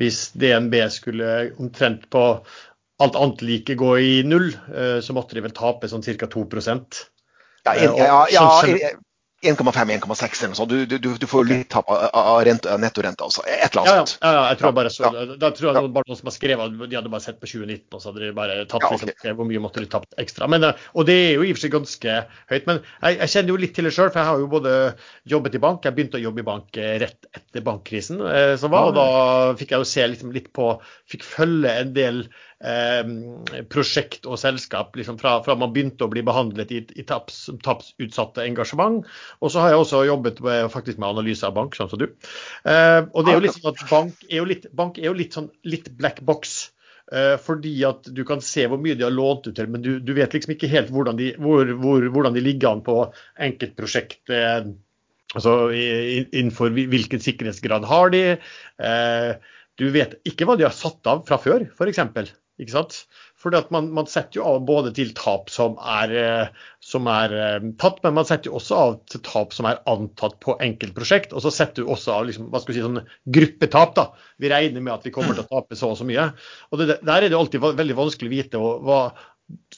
[0.00, 2.24] hvis DNB skulle omtrent på
[3.04, 6.28] alt annet like gå i null, eh, så måtte de vel tape sånn ca.
[6.32, 6.46] 2
[7.66, 8.90] ja, ja, ja,
[9.52, 10.72] 1,5-1,6 eller noe sånt.
[10.72, 13.44] Du, du, du, får litt tap av, av nettorenta også.
[13.46, 14.16] Et eller annet sånt.
[14.22, 16.36] Ja, ja, jeg tror bare så, Da tror jeg det var bare noen som har
[16.36, 19.12] skrevet at de hadde bare sett på 2019, og så hadde de bare tatt liksom,
[19.14, 19.36] okay.
[19.38, 20.48] hvor mye måtte de tapt ekstra.
[20.52, 22.16] Men, eh, og det er jo i og for seg ganske
[22.52, 22.68] høyt.
[22.70, 24.74] Men jeg, jeg kjenner jo litt til det sjøl, for jeg har jo både
[25.36, 28.74] jobbet i bank, jeg begynte å jobbe i bank eh, rett etter bankkrisen eh, som
[28.74, 29.06] var, og da
[29.58, 30.74] fikk jeg jo se liksom, litt på
[31.06, 32.24] Fikk følge en del
[32.64, 37.46] eh, prosjekt og selskap liksom fra, fra, man begynte å bli behandlet i, i taps,
[37.64, 39.02] tapsutsatte engasjement.
[39.40, 42.08] Og så har jeg også jobbet med, faktisk med analyse av bank, sånn som du.
[42.68, 45.36] Eh, og det er jo litt sånn at bank er jo litt, er jo litt
[45.36, 46.56] sånn litt black box.
[47.14, 49.92] Eh, fordi at du kan se hvor mye de har lånt ut til, men du,
[50.02, 52.96] du vet liksom ikke helt hvordan de, hvor, hvor, hvordan de ligger an på
[53.46, 54.24] enkeltprosjekt.
[54.34, 54.72] Eh,
[55.36, 58.24] altså innenfor hvilken sikkerhetsgrad har de.
[58.82, 62.32] Eh, du vet ikke hva de har satt av fra før, f.eks.
[62.56, 62.94] Ikke sant?
[63.36, 67.34] Fordi at man, man, setter jo av både til tap som er, eh, som er,
[67.36, 71.36] eh, tatt, men man setter jo også av til tap som er antatt på enkeltprosjekt.
[71.36, 73.02] Og så setter du også av liksom, hva skal vi si, sånn
[73.38, 73.94] gruppetap.
[73.98, 74.08] da.
[74.40, 76.30] Vi regner med at vi kommer til å tape så og så mye.
[76.72, 79.00] Og det, Der er det alltid veldig vanskelig å vite hva,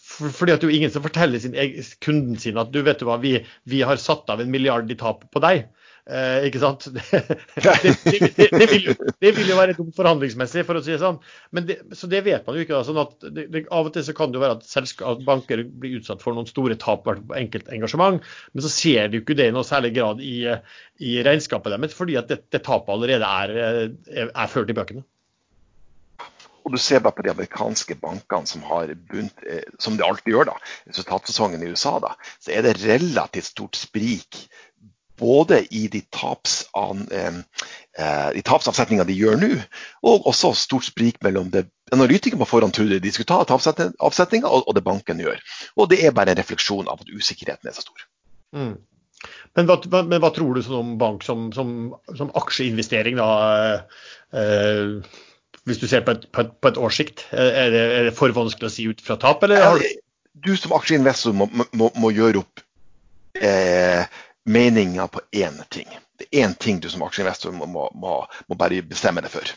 [0.08, 1.56] fordi at det er jo ingen som forteller sin,
[2.04, 3.34] kunden sin at du vet du hva, vi,
[3.68, 5.66] vi har satt av en milliard i tap på deg.
[6.08, 6.86] Eh, ikke sant?
[6.88, 11.00] Det, det, det, vil jo, det, vil jo, være dumt forhandlingsmessig, for å si det
[11.02, 11.18] sånn.
[11.52, 12.78] Men så det vet man jo ikke.
[12.78, 13.26] Da, sånn at
[13.74, 16.48] Av og til så kan det jo være at, at, banker blir utsatt for noen
[16.48, 20.22] store tap på enkeltengasjement, men så ser de jo ikke det i noe særlig grad
[20.24, 20.38] i,
[21.04, 25.04] i regnskapet deres, fordi at det, tapet allerede er, er, er ført i bøkene.
[26.64, 30.34] Og du ser bare på de amerikanske bankene som har bunt, eh, som de alltid
[30.34, 30.56] gjør, da,
[30.88, 34.46] resultatsesongen i USA, da, så er det relativt stort sprik
[35.18, 37.40] både i de, tapsan, eh,
[37.98, 39.50] eh, de tapsavsetningene de gjør nå,
[40.08, 44.70] og også stort sprik mellom det analytikere på forhånd trodde de skulle ta tapsavsetninga, og,
[44.76, 45.40] det banken gjør.
[45.76, 48.04] Og det er bare en refleksjon av at usikkerheten er så stor.
[48.56, 48.76] Mm.
[49.56, 51.72] Men, hva, men, hva, tror du sånn om bank som, som,
[52.18, 53.30] som aksjeinvestering, da?
[54.36, 55.16] Eh,
[55.68, 57.26] hvis du ser på et, på et, på et årssikt?
[57.32, 59.82] Er det, er det, for vanskelig å si ut fra tap, eller?
[60.38, 62.62] Du som aksjeinvestor må, må, må gjøre opp
[63.42, 64.04] eh,
[64.48, 65.88] meninga på én ting.
[66.18, 67.88] Det er én ting du som aksjeinvestor må, må,
[68.48, 69.52] må, bare bestemme deg for.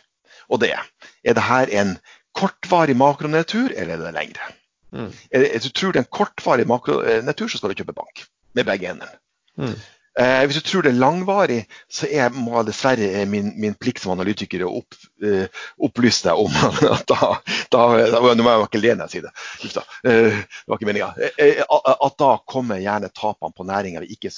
[0.52, 0.88] Og det er
[1.24, 1.96] er det her en
[2.38, 4.52] kortvarig makronedtur, eller er det lengre?
[4.92, 5.12] Mm.
[5.32, 8.26] Er det, tror det er en kortvarig makronedtur, så skal du kjøpe bank.
[8.54, 9.12] Med begge endene.
[9.58, 9.76] Mm.
[10.20, 14.12] Eh, hvis du tror det er langvarig, så er, må dessverre min, min, plikt som
[14.12, 16.58] analytiker å opp, eh, opplyse deg om
[16.96, 17.30] at da,
[17.72, 19.34] da, da Nå må jeg ikke le når jeg sier det.
[19.64, 19.86] Uff da.
[20.04, 21.10] Eh, det var ikke meninga.
[21.16, 24.34] Eh, eh, at da kommer gjerne tapene på næringer vi ikke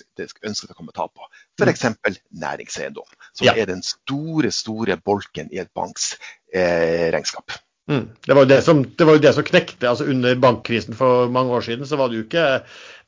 [0.46, 1.26] ønsker å komme tap på.
[1.58, 1.90] F.eks.
[1.90, 2.22] Mm.
[2.44, 3.58] næringseiendom, som ja.
[3.58, 6.14] er den store, store bolken i et banks
[6.54, 7.58] eh, regnskap.
[7.92, 8.10] Mm.
[8.26, 9.90] Det, var det, som, det, var jo det som knekte.
[9.90, 12.46] altså Under bankkrisen for mange år siden så var det jo ikke,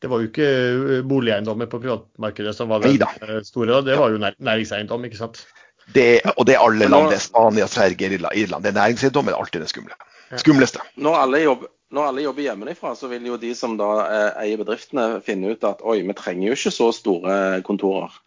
[0.03, 3.39] det var jo ikke uh, boligeiendommer på privatmarkedet som var det Neida.
[3.47, 3.82] store.
[3.86, 5.45] Det var jo næringseiendom, ikke sant?
[5.93, 7.09] Det, og det er alle land.
[7.13, 8.63] Det er Spania, Sverige, Irland.
[8.63, 9.95] Det er næringseiendom er alltid det skumle.
[10.36, 10.80] skumleste.
[10.97, 14.57] Når alle, jobber, når alle jobber hjemmefra, så vil jo de som da eh, eier
[14.57, 18.17] bedriftene, finne ut at oi, vi trenger jo ikke så store kontorer.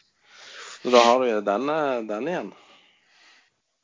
[0.85, 2.53] Så da har du den, eh, den igjen.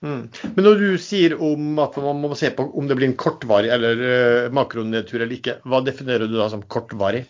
[0.05, 0.25] Mm.
[0.55, 3.71] Men når du sier om at man må se på om det blir en kortvarig
[3.73, 7.25] eller uh, makronedtur eller ikke, hva definerer du da som kortvarig?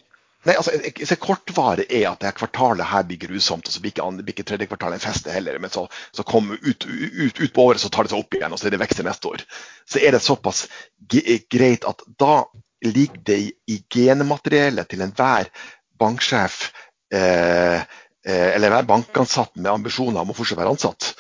[0.44, 4.34] Nei, altså, Kortvarig er at det kvartalet her blir grusomt, og så blir ikke, blir
[4.34, 5.56] ikke tredje kvartal en fest heller.
[5.62, 8.52] Men så, så kommer ut, ut, ut, på året så tar det seg opp igjen,
[8.52, 9.46] og så er det vekst neste år.
[9.88, 10.66] Så er det såpass
[11.08, 12.42] greit at da
[12.84, 15.48] ligger det i, i genmateriellet til enhver
[15.96, 17.82] banksjef eh, Eh,
[18.24, 21.10] eller være bankansatt med ambisjoner om å fortsatt være ansatt,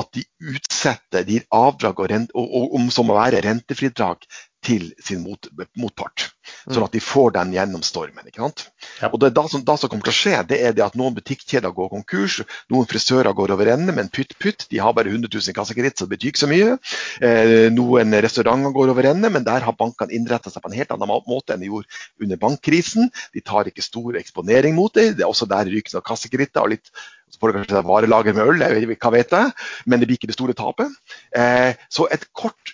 [0.00, 4.24] at de utsetter, de avdrag og, og, og, om som å være rentefridrag
[4.64, 5.48] til sin mot,
[5.78, 6.28] motpart.
[6.64, 8.26] Sånn at de får den gjennom stormen.
[8.28, 8.64] ikke sant?
[9.00, 9.10] Ja.
[9.10, 11.16] Og det da som, da som, kommer til å skje, det er det at noen
[11.16, 12.40] butikkjeder går konkurs,
[12.72, 16.08] noen frisører går over ende, men pytt pytt, de har bare 100 000 kassakreditt, så
[16.08, 16.76] det betyr ikke så mye.
[17.24, 20.94] Eh, noen restauranter går over ende, men der har bankene innretta seg på en helt
[20.94, 23.12] annen måte enn de gjorde under bankkrisen.
[23.36, 25.14] De tar ikke stor eksponering mot det.
[25.18, 26.92] Det er også der ryker noen kassakreditter og litt
[27.34, 29.52] så får du kanskje varelager med øl, jeg vet, hva vet jeg,
[29.90, 30.92] men det blir ikke det store tapet.
[31.34, 32.73] Eh, så et kort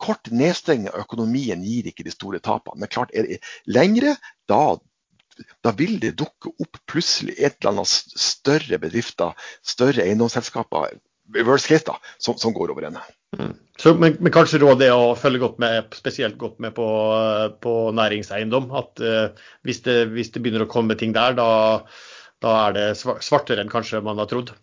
[0.00, 2.80] kort nedstenging av økonomien gir ikke de store tapene.
[2.82, 3.40] Men klart, er det
[3.70, 4.16] lengre,
[4.50, 4.78] da,
[5.64, 10.98] da vil det dukke opp plutselig et eller annet større bedrifter, større eiendomsselskaper,
[11.44, 13.02] worst case da, som, som går over ende.
[13.38, 13.54] Mm.
[13.78, 16.86] Så, men, men, kanskje råd er å følge godt med, spesielt godt med på,
[17.62, 18.70] på næringseiendom.
[18.78, 21.50] At uh, hvis, det, hvis, det, begynner å komme ting der, da,
[22.42, 24.54] da er det svartere enn kanskje man har trodd.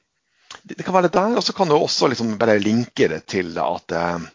[0.63, 3.23] Det, det kan være det der, og så kan du også liksom bare linke det
[3.31, 4.25] til at uh,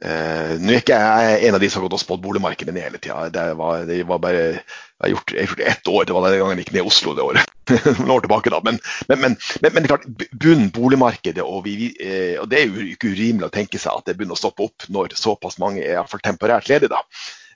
[0.00, 3.00] Uh, nå er ikke jeg en av de som har gått og spådd boligmarkedet hele
[3.02, 3.26] tida.
[3.28, 3.42] Det,
[3.90, 6.72] det, var bare Jeg har gjort, jeg ett år, det var den gangen jeg gikk
[6.76, 7.52] ned i Oslo det året.
[7.98, 8.62] Noen år tilbake da.
[8.64, 8.80] Men,
[9.10, 9.36] men, men,
[9.66, 13.50] men, det er klart, bunn boligmarkedet, og, vi, uh, og, det er jo ikke urimelig
[13.50, 16.94] å tenke seg at det begynner å stoppe opp når såpass mange er temporært ledige.
[16.96, 17.04] da.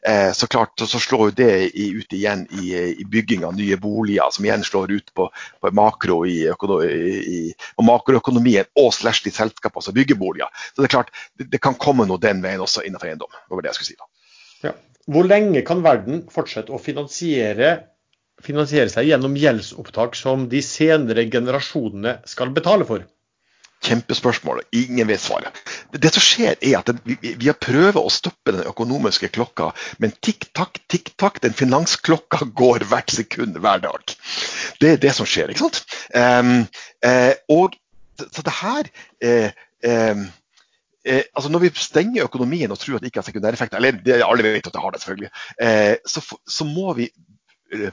[0.09, 4.44] Eh, så klart så slår det ut igjen i, i, bygging av nye boliger, som
[4.44, 5.30] igjen slår ut på,
[5.61, 7.38] på makro i, i,
[7.80, 10.52] og makroøkonomien og slash de selskapene som bygger boliger.
[10.74, 13.32] Så det er klart, det, det, kan komme noe den veien også innenfor eiendom.
[13.32, 14.11] Det det jeg skulle si da.
[14.68, 14.74] Ja.
[15.14, 17.72] Hvor lenge kan verden fortsette å finansiere,
[18.44, 23.09] finansiere seg gjennom gjeldsopptak som de senere generasjonene skal betale for?
[23.85, 24.62] Kjempespørsmål.
[24.76, 25.59] Ingen vet svaret.
[25.93, 29.70] Det som skjer er at vi, vi har prøvd å stoppe den økonomiske klokka,
[30.03, 34.16] men tikk-takk, tikk-takk, den finansklokka går hvert sekund hver dag.
[34.80, 35.53] Det er det som skjer.
[35.53, 35.85] ikke sant?
[36.14, 36.64] Um,
[37.05, 37.76] uh, og
[38.24, 38.89] så det her
[39.26, 39.62] uh,
[40.14, 40.26] um,
[41.05, 44.22] eh, altså Når vi stenger økonomien og tror at det ikke har sekundæreffekter, eller det,
[44.24, 45.30] alle vet at det har det, selvfølgelig,
[45.61, 47.11] eh, så, så, må vi
[47.72, 47.91] eh,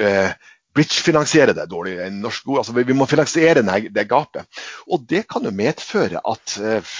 [0.00, 0.32] eh
[0.76, 1.96] bridge-finansiere det dårlig.
[2.14, 4.46] Norsk, altså, vi må finansiere det, det gapet.
[4.86, 6.96] Og det kan jo medføre at eh,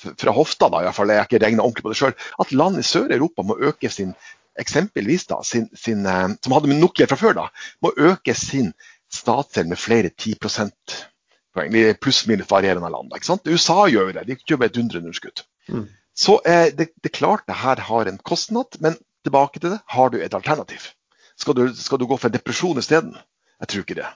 [0.00, 2.54] fra hofta, da, i hvert fall, jeg har ikke regna ordentlig på det selv, at
[2.56, 4.14] land i Sør-Europa må øke sin
[4.60, 7.46] eksempelvis da, sin, sin, eh, som hadde nok gjeld fra før, da,
[7.84, 8.72] må øke sin
[9.12, 11.06] statsgjeld med flere 10 prosent
[11.50, 13.10] Pluss-minus varierende land.
[13.14, 13.48] ikke sant?
[13.50, 15.42] USA gjør det, de kjøper et dundrende underskudd.
[15.68, 15.88] Mm.
[16.14, 18.94] Så eh, det, det er klart det her har en kostnad, men
[19.26, 20.92] tilbake til det, har du et alternativ?
[21.40, 23.14] Skal du, skal du gå for depresjon isteden?
[23.60, 24.08] Jeg tror ikke det.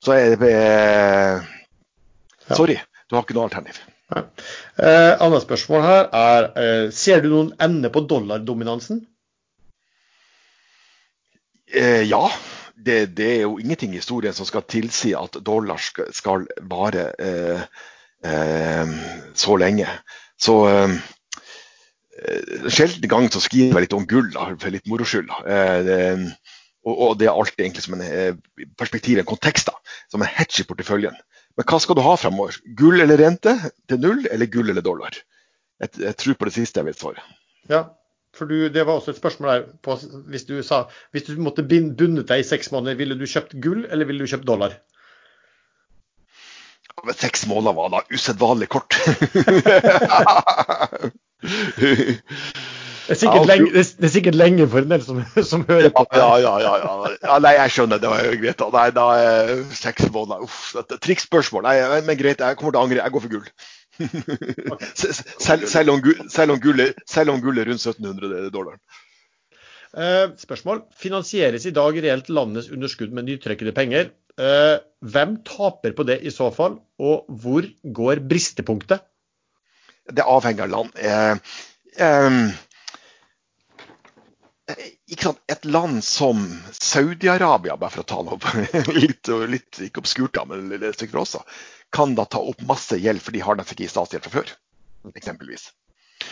[0.00, 1.42] Så jeg, jeg,
[2.56, 2.76] Sorry,
[3.10, 3.80] du har ikke noe alternativ.
[4.10, 9.04] Eh, annet spørsmål her er eh, Ser du noen ende på dollardominansen?
[11.70, 12.24] Eh, ja.
[12.80, 17.10] Det, det, er jo ingenting i historien som skal tilsi at dollar skal, skal vare
[17.20, 17.66] eh,
[18.24, 18.94] eh,
[19.36, 19.84] så lenge.
[20.40, 20.94] Så eh,
[22.72, 25.28] Sjelden gang så skriver jeg litt om gull, da, for litt moro skyld.
[25.44, 26.24] Eh,
[26.86, 28.36] og, og, det er alltid egentlig som en eh,
[28.78, 31.16] perspektiv, en kontekst, da, som en hedge i porteføljen.
[31.58, 32.56] Men hva skal du ha fremover?
[32.78, 33.52] Gull eller rente
[33.90, 35.18] til null, eller gull eller dollar?
[35.80, 37.24] Jeg, jeg tror på det siste jeg vil svare.
[37.68, 37.84] Ja,
[38.36, 39.98] for du, det var også et spørsmål der på,
[40.30, 43.84] hvis du sa hvis du måtte bundet deg i seks måneder, ville du kjøpt gull
[43.90, 44.78] eller ville du kjøpt dollar?
[47.16, 48.96] Seks måneder var da usedvanlig kort.
[53.10, 55.16] Det er sikkert, lenge, det er sikkert lenge, for en del som,
[55.50, 56.04] som hører på.
[56.14, 56.74] Ja, ja, ja,
[57.16, 57.98] ja, Nei, jeg skjønner.
[57.98, 58.62] Det var jo greit.
[58.76, 60.60] Nei, da er seks måneder Uff.
[61.02, 61.66] Trikkspørsmål.
[61.66, 63.00] Nei, men greit, jeg kommer til å angre.
[63.02, 63.48] Jeg går for gull.
[65.02, 68.78] selv, selv, om, selv, om gullet, selv om gullet rundt 1700 dollar.
[69.90, 70.84] Uh, spørsmål.
[71.02, 74.14] Finansieres i dag reelt landets underskudd med nytrekkede penger?
[74.38, 79.02] Uh, hvem taper på det i så fall, og hvor går bristepunktet?
[80.06, 80.94] Det avhenger av land.
[80.94, 82.54] Uh,
[84.70, 86.40] um, et land som
[86.72, 91.42] Saudi-Arabia, bare for å ta noe litt, litt ikke obskurt, men litt stygt også,
[91.94, 94.54] kan da ta opp masse gjeld, for de har nesten ikke statsgjeld fra før.
[95.14, 95.70] eksempelvis.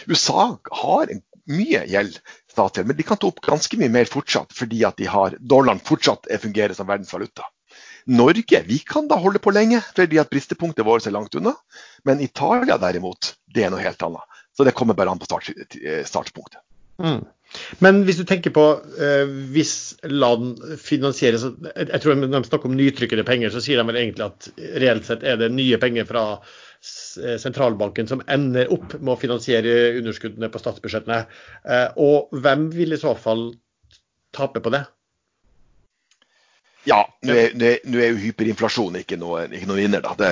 [0.07, 1.13] USA har
[1.49, 2.19] mye gjeld,
[2.53, 5.81] statsgjeld, men de kan ta opp ganske mye mer fortsatt, fordi at de har dollaren
[5.81, 7.47] fortsatt fungerer som verdensvaluta.
[8.09, 11.53] Norge vi kan da holde på lenge, fordi at bristepunktet vårt er langt unna.
[12.09, 14.39] Men Italia derimot, det er noe helt annet.
[14.57, 15.51] Så det kommer bare an på start,
[16.09, 16.63] startpunktet.
[17.03, 17.21] Mm.
[17.85, 18.65] Men hvis du tenker på
[19.01, 19.75] eh, hvis
[20.11, 24.27] land finansieres Jeg tror når de snakker om nytrykkede penger, så sier de vel egentlig
[24.27, 24.51] at
[24.83, 29.95] reelt sett er det nye penger fra eh, sentralbanken som ender opp med å finansiere
[30.01, 31.23] underskuddene på statsbudsjettene.
[31.65, 33.49] Eh, og hvem vil i så fall
[34.37, 34.85] tape på det?
[36.87, 40.03] Ja, nå er, nå er, jo hyperinflasjon ikke noen ikke noe vinner.
[40.05, 40.15] da.
[40.19, 40.29] Det,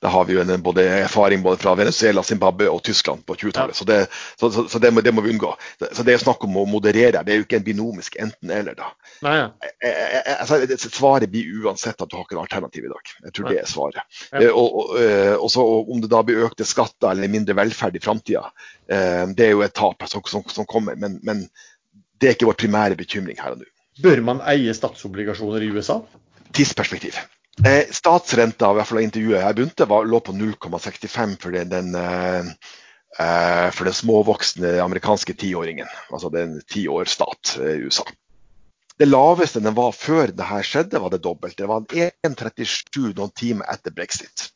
[0.00, 3.76] det, har vi jo en både erfaring både fra Venezuela, Zimbabwe og Tyskland på 20-tallet.
[3.76, 3.98] Så, det,
[4.40, 5.50] så, så, så det, må, det, må, vi unngå.
[5.92, 7.24] Så Det er snakk om å moderere.
[7.26, 8.78] Det er jo ikke en binomisk enten-eller.
[8.78, 8.92] da.
[9.26, 9.48] Nei, ja.
[9.82, 13.12] jeg, jeg, altså, svaret blir uansett at du har ikke noe alternativ i dag.
[13.26, 13.56] Jeg tror Nei.
[13.56, 14.22] det er svaret.
[14.30, 14.44] Ja.
[14.44, 17.98] Eh, og, og, eh, og, så Om det da blir økte skatter eller mindre velferd
[17.98, 18.46] i framtida,
[18.86, 20.96] eh, det er jo et tap som, som, som kommer.
[20.96, 21.44] Men, men
[22.22, 23.71] det er ikke vår primære bekymring her og nå.
[24.00, 25.98] Bør man eie statsobligasjoner i USA?
[26.56, 27.18] Tidsperspektiv.
[27.68, 31.92] Eh, statsrenta i hvert fall intervjuet jeg begynte, var, lå på 0,65 for den, den
[32.00, 32.48] eh,
[33.20, 35.90] eh, for den småvoksne amerikanske tiåringen.
[36.10, 38.06] Altså den tiårsstat år stat i eh, USA.
[38.98, 41.64] Det laveste den var før dette skjedde, var det dobbelte.
[41.64, 44.48] Det var 1,37 noen timer etter brexit.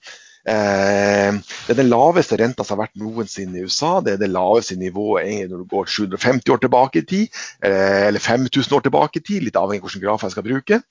[0.47, 1.35] Eh,
[1.67, 3.99] det er den laveste renta som har vært noensinne i USA.
[4.05, 8.23] Det er det laveste nivået når du går 750 år tilbake i tid, eh, eller
[8.23, 10.83] 5000 år tilbake i tid, litt avhengig av hvilken graf jeg skal bruke.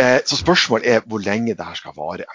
[0.00, 2.26] Eh, så spørsmålet er hvor lenge det her skal vare.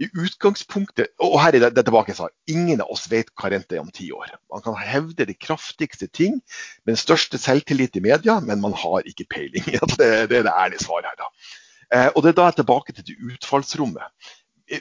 [0.00, 3.76] I utgangspunktet, og her er det tilbake jeg sa, Ingen av oss vet hva rente
[3.76, 4.32] er om ti år.
[4.50, 6.40] Man kan hevde de kraftigste ting
[6.82, 9.68] med den største selvtillit i media, men man har ikke peiling.
[10.00, 11.20] Det, er det ærlige svaret her.
[11.20, 12.08] da.
[12.16, 14.32] Og Det er da jeg er tilbake til det utfallsrommet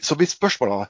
[0.01, 0.87] så blir spørsmålet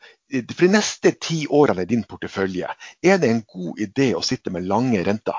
[0.53, 2.69] For de neste ti årene i din portefølje,
[3.03, 5.37] er det en god idé å sitte med lange renter?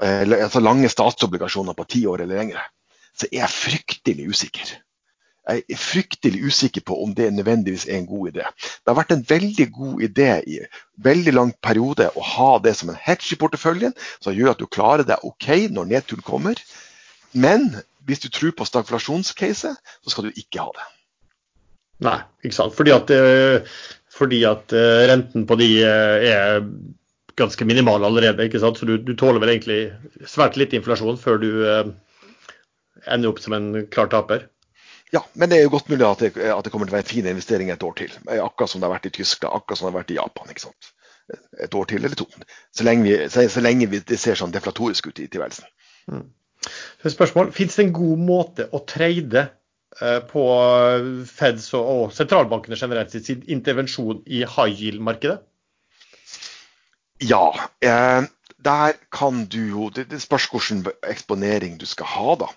[0.00, 2.62] Altså lange statsobligasjoner på ti år eller lengre?
[3.14, 4.70] Så er jeg fryktelig usikker.
[5.50, 8.44] Jeg er fryktelig usikker på om det nødvendigvis er en god idé.
[8.54, 10.60] Det har vært en veldig god idé i
[11.02, 14.68] veldig lang periode å ha det som en hedge i porteføljen, som gjør at du
[14.70, 16.60] klarer deg OK når nedturen kommer.
[17.32, 17.72] Men
[18.06, 20.86] hvis du tror på stagflasjonscase, så skal du ikke ha det.
[22.04, 22.76] Nei, ikke sant.
[22.76, 23.80] Fordi at, eh,
[24.14, 26.62] fordi at eh, renten på de eh, er
[27.40, 28.46] ganske minimal allerede.
[28.46, 28.80] ikke sant?
[28.80, 29.80] Så du, du, tåler vel egentlig
[30.28, 31.50] svært litt inflasjon før du
[33.08, 34.48] ender opp som en klar taper.
[35.10, 37.06] Ja, men det er jo godt mulig at det, at det kommer til å være
[37.06, 38.12] en fin investering et år til.
[38.36, 40.52] Akkurat som det har vært i Tyskland, akkurat som det har vært i Japan.
[40.52, 40.92] ikke sant?
[41.62, 42.26] et år til eller to.
[42.74, 45.68] Så lenge vi, så, så lenge vi det ser sånn deflatorisk ut i tilværelsen.
[46.10, 46.24] Mm.
[47.06, 49.46] Spørsmål, Fins det en god måte å trade
[50.30, 50.42] på
[51.26, 55.40] Feds og, sentralbankene generelt sin intervensjon i high yield-markedet?
[57.20, 57.70] Ja.
[57.84, 58.22] Eh,
[58.60, 62.48] der kan du jo Det, det spørs hvilken eksponering du skal ha, da.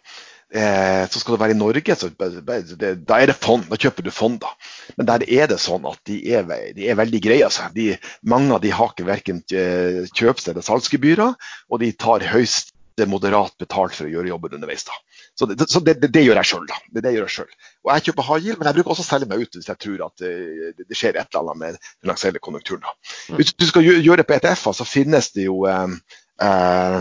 [0.53, 3.65] Eh, så skal det være i Norge, så da er det fond.
[3.71, 4.51] Da kjøper du fond, da.
[4.97, 6.45] Men der er det sånn at de er,
[6.77, 7.47] de er veldig greie.
[7.47, 7.69] Altså.
[7.73, 11.34] De, mange av de har ikke verken kjøpsted- kjøps- eller salgsgebyrer,
[11.69, 12.73] og de tar høyst
[13.09, 14.86] moderat betalt for å gjøre jobben underveis.
[14.86, 14.93] da.
[15.39, 16.67] Så det, så det, det gjør jeg sjøl.
[16.93, 17.69] Det, gjør jeg selv.
[17.84, 20.03] Og jeg kjøper yield, men jeg bruker også å selge meg ut hvis jeg tror
[20.05, 22.84] at eh, det, skjer et eller annet med den finansielle konjunkturen.
[22.86, 22.93] da.
[23.31, 23.39] Mm.
[23.39, 25.97] Hvis du skal gjøre det på ETF-er, så finnes det jo eh,
[26.41, 26.99] eh,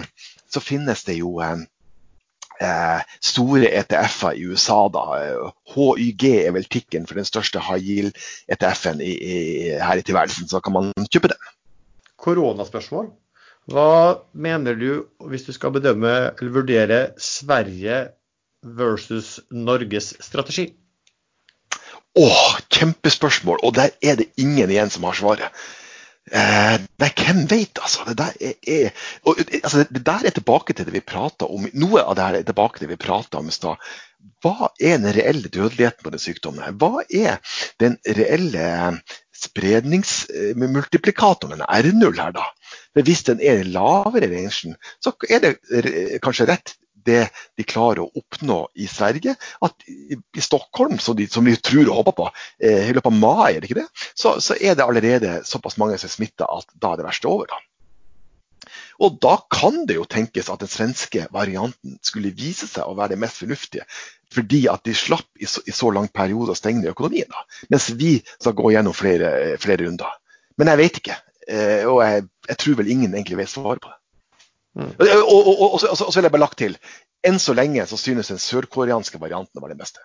[0.52, 1.64] så finnes det jo eh,
[2.60, 4.80] eh, store ETF-er i USA.
[4.92, 5.04] da.
[5.74, 10.48] HYG er vel tikken for den største high yield-ETF-en her i tilværelsen.
[10.48, 11.50] Så kan man kjøpe den.
[12.22, 13.10] Koronaspørsmål.
[13.70, 18.08] Hva mener du hvis du skal bedømme eller vurdere Sverige
[18.62, 20.72] versus Norges strategi?
[22.18, 23.58] Åh, kjempespørsmål.
[23.62, 25.62] Og der er det ingen igjen som har svaret.
[26.30, 28.04] Eh, nei, hvem veit, altså.
[28.06, 28.90] Det der er, er
[29.26, 31.66] og, altså, det der er tilbake til det vi prata om.
[31.74, 33.76] Noe av det her er tilbake til det vi prata om i stad.
[34.42, 36.62] Hva er den reelle dødeligheten på den sykdommen?
[36.62, 36.72] her?
[36.78, 37.36] Hva er
[37.82, 39.00] den reelle
[39.42, 42.44] spredningsmultiplikatoren, R0 her, da?
[43.02, 45.58] Hvis den er lavere i rangen, så er det
[46.22, 46.76] kanskje rett
[47.06, 47.26] det
[47.58, 49.34] de klarer å oppnå i Sverige.
[49.64, 52.30] At i Stockholm, som de, som de tror og håper på,
[52.62, 53.88] eh, i løpet av mai, er det ikke det?
[54.14, 57.30] Så, så, er det allerede såpass mange som er smitta at da er det verste
[57.30, 57.52] over.
[57.52, 57.60] da.
[59.02, 63.14] Og da kan det jo tenkes at den svenske varianten skulle vise seg å være
[63.14, 63.86] det mest fornuftige.
[64.32, 67.28] Fordi at de slapp i så, i så lang periode å stenge ned økonomien.
[67.28, 67.42] da,
[67.72, 70.18] Mens vi skal gå gjennom flere, flere runder.
[70.60, 71.18] Men jeg vet ikke.
[71.48, 73.98] Eh, og jeg, jeg, tror vel ingen egentlig vet svaret på det.
[74.78, 74.88] Mm.
[74.96, 76.78] Og, og, og, og, så vil jeg bare lagt til
[77.26, 80.02] enn så lenge så synes den sørkoreanske varianten var den beste.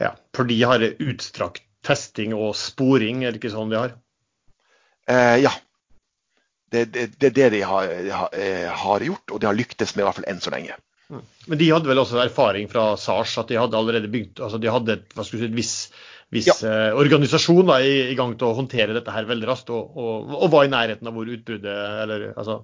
[0.00, 3.98] Ja, For de har utstrakt testing og sporing, er det ikke sånn de har?
[5.10, 5.52] Eh, ja.
[6.72, 9.92] Det er det, det, det, de har, har, eh, har, gjort, og de har lyktes
[9.92, 10.78] med i hvert fall enn så lenge.
[11.12, 11.26] Mm.
[11.52, 14.70] Men de hadde vel også erfaring fra SARS, at de hadde allerede bygd altså de
[14.72, 15.74] hadde et, hva si, et viss,
[16.32, 16.56] viss ja.
[16.70, 20.32] eh, organisasjon da, i, i, gang til å håndtere dette her veldig raskt, og, og,
[20.38, 21.76] og var i nærheten av hvor utbruddet
[22.06, 22.62] eller altså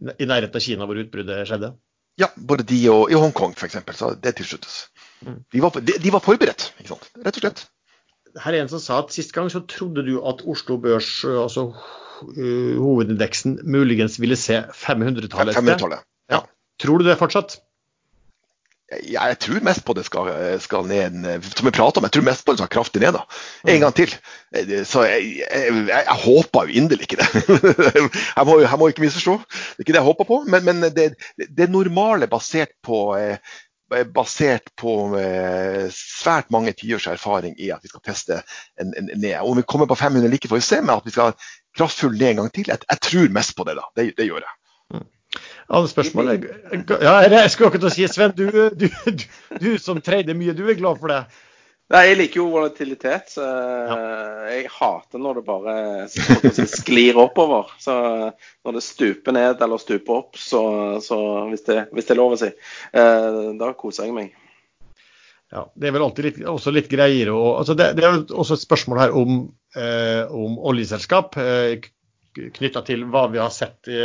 [0.00, 1.72] i nærheten av Kina hvor utbruddet skjedde?
[2.20, 3.76] Ja, både de og i Hongkong f.eks.
[3.96, 4.86] Så det tilsluttes.
[5.20, 5.40] Mm.
[5.52, 6.92] De, var, de, de, var, forberedt, rett
[7.36, 7.66] og slett.
[8.40, 11.70] Her er en som sa at Sist gang så trodde du at Oslo Børs, altså
[12.24, 15.56] hovedindeksen, muligens ville se 500-tallet.
[15.56, 16.00] 500
[16.32, 16.42] ja.
[16.80, 17.58] Tror du det fortsatt?
[18.86, 20.28] Ja, jeg tror mest på det skal,
[20.62, 23.16] skal ned Som vi prater om, jeg tror mest på det skal kraftig ned.
[23.16, 23.24] da.
[23.66, 24.12] En gang til.
[24.86, 27.26] Så jeg, jeg, jeg, jeg håper jo inderlig ikke det.
[28.36, 29.34] jeg, må, jeg må ikke misforstå.
[29.42, 30.38] Det er ikke det jeg håper på.
[30.46, 33.00] Men, men det, det normale basert på,
[34.14, 34.94] basert på
[35.90, 38.38] svært mange tiårs erfaring i at vi skal teste
[38.78, 39.34] en, en, ned.
[39.42, 41.34] Om vi kommer på 500 like, får vi se, men at vi skal
[41.76, 42.70] kraftfull ned en gang til.
[42.70, 43.80] Jeg, tror mest på det.
[43.82, 43.90] da.
[43.98, 44.54] Det, det gjør jeg.
[45.66, 46.30] Alle spørsmål
[47.02, 49.26] Ja, jeg skulle akkurat si, Sven, du, du, du,
[49.58, 51.24] du som trader mye, du er glad for det?
[51.94, 53.28] Nei, Jeg liker jo volatilitet.
[53.30, 53.98] så ja.
[54.50, 55.74] Jeg hater når det bare
[56.10, 57.70] si, sklir oppover.
[57.82, 57.94] Så
[58.66, 60.62] Når det stuper ned eller stuper opp, så,
[61.02, 61.18] så
[61.52, 64.34] hvis, det, hvis, det, er lov å si, eh, da koser jeg meg.
[65.54, 67.30] Ja, Det er vel alltid litt, også litt greier.
[67.30, 69.44] å altså det, det, er også et spørsmål her om,
[69.78, 71.38] eh, om oljeselskap.
[71.38, 71.86] Eh,
[72.56, 73.98] knytta til hva vi har sett i,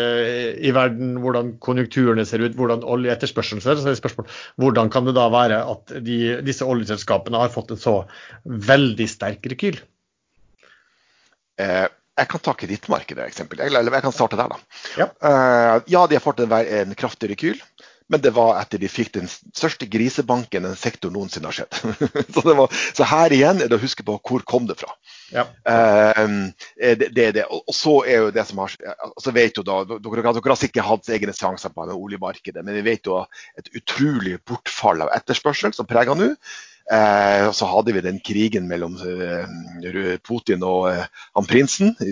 [0.64, 3.84] i, verden, hvordan konjunkturene ser ut, hvordan oljeetterspørselen ser ut.
[3.84, 4.30] Så er det spørsmål
[4.62, 7.96] hvordan kan det da være at de, disse oljeselskapene har fått en så
[8.44, 9.82] veldig sterk rekyl?
[11.62, 11.88] Eh,
[12.22, 13.64] jeg kan ta kredittmarkedet, eksempel.
[13.66, 14.82] Eller jeg kan starte der, da.
[15.00, 17.62] Ja, eh, ja de har fått en, en kraftig rekyl.
[18.12, 21.78] Men det var etter de fikk den største grisebanken en sektor noensinne har sett.
[22.36, 24.92] så, var, så, her igjen er det å huske på hvor kom det fra.
[25.32, 25.46] Ja.
[25.64, 27.46] Uh, det, det, det.
[27.48, 30.88] Og så er jo det som har så vet jo da, Dere, dere har sikkert
[30.88, 33.22] hatt egne seanser på oljemarkedet, men vi vet jo
[33.60, 36.34] et utrolig bortfall av etterspørsel som preger nå.
[36.92, 41.06] Eh, og så hadde vi den krigen mellom uh, Putin og uh,
[41.38, 42.12] han prinsen i,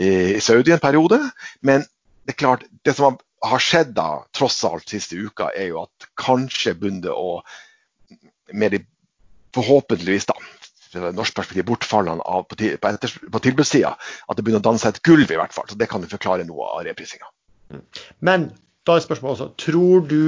[0.00, 1.18] i, Saudi en periode.
[1.60, 1.84] Men
[2.24, 6.08] det er klart, det som har skjedd da, tross alt siste uka, er jo at
[6.20, 7.42] kanskje begynner å
[8.52, 8.84] med de
[9.52, 10.32] Forhåpentligvis, da,
[10.94, 13.94] norsk perspektiv, bortfallene av, på, på, på tilbudssida.
[14.28, 15.68] At det begynner å danne seg et gulv, i hvert fall.
[15.70, 17.30] så Det kan jo forklare noe av reprisinga.
[17.72, 17.84] Mm.
[18.28, 18.50] Men
[18.86, 20.22] da er spørsmålet også, tror du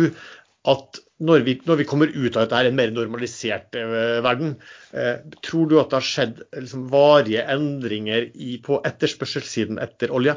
[0.70, 4.56] at når vi, når vi, kommer ut av dette her, en mer normalisert eh, verden,
[4.96, 10.36] eh, tror du at det har skjedd liksom, varige endringer i, på etterspørselssiden etter olje?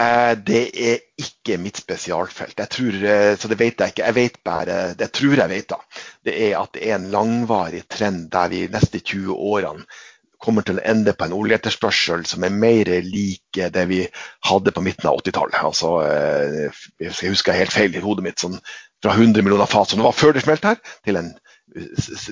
[0.00, 2.58] Eh, det er ikke mitt spesialfelt.
[2.58, 4.06] Jeg tror, eh, så det vet jeg ikke.
[4.06, 5.80] Jeg vet bare, det tror jeg vet da.
[6.24, 9.84] Det er at det er en langvarig trend der vi de neste 20 årene
[10.40, 13.98] kommer til å ende på en oljeetterspørsel som er mer lik det vi
[14.48, 15.58] hadde på midten av 80-tallet.
[15.68, 18.56] Altså, eh, jeg husker helt feil i hodet mitt, sånn
[19.02, 21.34] fra 100 millioner fat som det var før det smelt her, til en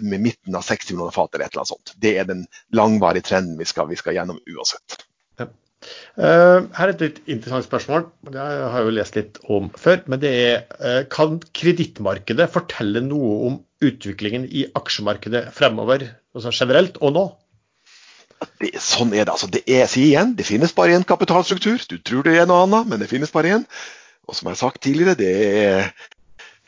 [0.03, 1.95] midten av 60 millioner fat eller et eller annet sånt.
[2.01, 4.99] Det er den langvarige trenden vi skal, vi skal gjennom uansett.
[6.19, 8.09] Uh, her er et litt interessant spørsmål.
[8.27, 10.03] Det har jeg jo lest litt om før.
[10.11, 16.99] Men det er uh, kan kredittmarkedet fortelle noe om utviklingen i aksjemarkedet fremover, altså generelt
[16.99, 17.29] og nå?
[18.63, 19.35] Det, sånn er det.
[19.35, 19.51] altså.
[19.51, 21.79] Det er, sier igjen, det finnes bare én kapitalstruktur.
[21.91, 23.67] Du tror det er noe annet, men det finnes bare én.
[24.29, 25.91] Og som jeg har sagt tidligere, det er,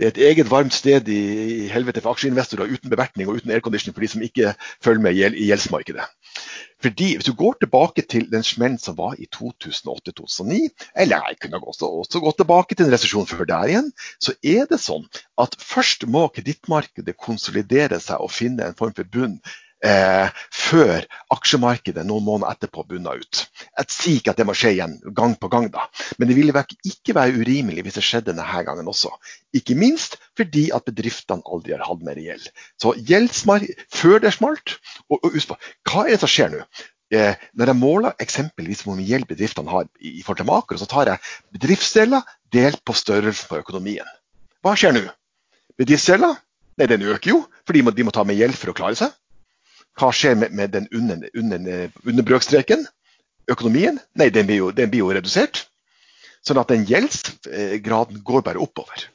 [0.01, 1.21] det er et eget varmt sted i,
[1.65, 5.19] i helvete for aksjeinvestorer uten bevertning og uten aircondition for de som ikke følger med
[5.37, 6.07] i gjeldsmarkedet.
[6.81, 11.61] Fordi Hvis du går tilbake til den smellen som var i 2008-2009, eller jeg kunne
[11.61, 15.05] også, også gått tilbake til en resesjon før der igjen, så er det sånn
[15.37, 19.37] at først må kredittmarkedet konsolidere seg og finne en form for bunn
[19.87, 23.43] eh, før aksjemarkedet noen måneder etterpå bunner ut.
[23.79, 25.87] Jeg sier ikke at det må skje igjen gang på gang, da.
[26.19, 29.13] men det ville ikke være urimelig hvis det skjedde denne gangen også.
[29.57, 32.47] Ikke minst fordi at bedriftene aldri har hatt mer gjeld.
[32.81, 32.95] Så
[33.91, 34.79] før det smalt,
[35.09, 35.61] og, og husk på,
[35.91, 36.65] hva er det som skjer nå?
[37.11, 40.77] Eh, når jeg måler eksempelvis hvor mye gjeld bedriftene har i, i forhold til makro,
[40.79, 41.23] så tar jeg
[41.57, 44.07] bedriftsdeler delt på størrelsen på økonomien.
[44.63, 45.09] Hva skjer nå?
[45.81, 46.39] Bedriftsdeler
[46.79, 48.97] Nei, den øker jo, for de må, de må ta med gjeld for å klare
[48.97, 49.13] seg.
[50.01, 52.87] Hva skjer med, med den under, under, under brøkstreken?
[53.51, 53.99] Økonomien?
[54.17, 55.67] Nei, den blir, jo, den blir jo redusert.
[56.47, 59.11] Sånn at den gjeldsgraden går bare oppover.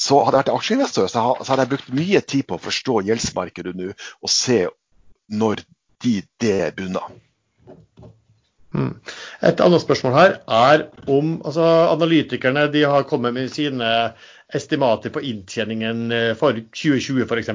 [0.00, 3.74] Så hadde jeg vært aksjeinvestor, så hadde jeg brukt mye tid på å forstå gjeldsmarkedet
[3.76, 4.62] nå og se
[5.30, 5.64] når
[6.04, 7.10] de, det bunner.
[8.70, 8.92] Mm.
[9.44, 13.88] Et annet spørsmål her er om altså, analytikerne de har kommet med sine
[14.54, 17.50] estimater på inntjeningen eh, for 2020 f.eks.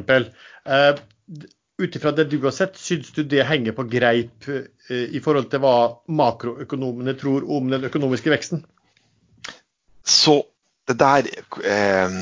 [1.77, 5.21] Eh, ut ifra det du har sett, syns du det henger på greip eh, i
[5.23, 8.65] forhold til hva makroøkonomene tror om den økonomiske veksten?
[10.05, 10.43] Så
[10.87, 11.27] det der
[11.65, 12.19] eh,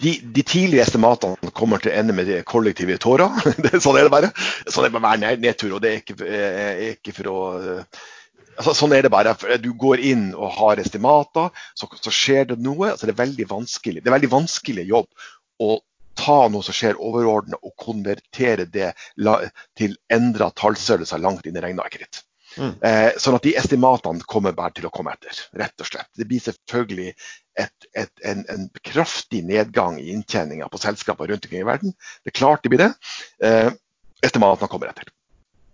[0.00, 3.30] de, de, tidlige estimatene kommer til å ende med kollektive tårer.
[3.84, 4.32] sånn er det bare.
[4.66, 5.76] Sånn er det bare hver nedtur.
[5.76, 7.38] og det er ikke, er eh, ikke for å
[8.58, 9.34] altså, Sånn er det bare.
[9.62, 12.92] Du går inn og har estimater, så, så skjer det noe.
[12.92, 14.02] Altså, det, er veldig vanskelig.
[14.02, 15.10] det er veldig vanskelig jobb
[15.62, 15.78] å
[16.18, 18.92] ta noe som skjer overordnet og konvertere det
[19.78, 22.22] til endra tallstørrelser langt inn i regnearket ditt.
[22.54, 22.74] Mm.
[22.86, 26.10] Eh, sånn at de estimatene kommer bare til å komme etter, rett og slett.
[26.14, 31.64] Det blir selvfølgelig et, et, en, en, kraftig nedgang i inntjeninga på selskaper rundt omkring
[31.64, 31.94] i verden.
[32.22, 32.92] Det er klart det blir det.
[33.42, 33.70] Eh,
[34.24, 35.10] estimatene kommer etter.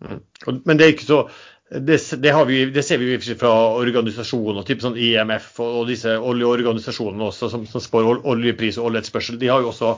[0.00, 0.22] Mm.
[0.64, 1.24] Men det er ikke så
[1.70, 7.28] det, det, vi, det, ser vi fra organisasjoner, type sånn IMF og, og disse oljeorganisasjonene
[7.28, 9.38] også, som, som spår oljepris og oljeetterspørsel.
[9.38, 9.92] De har jo også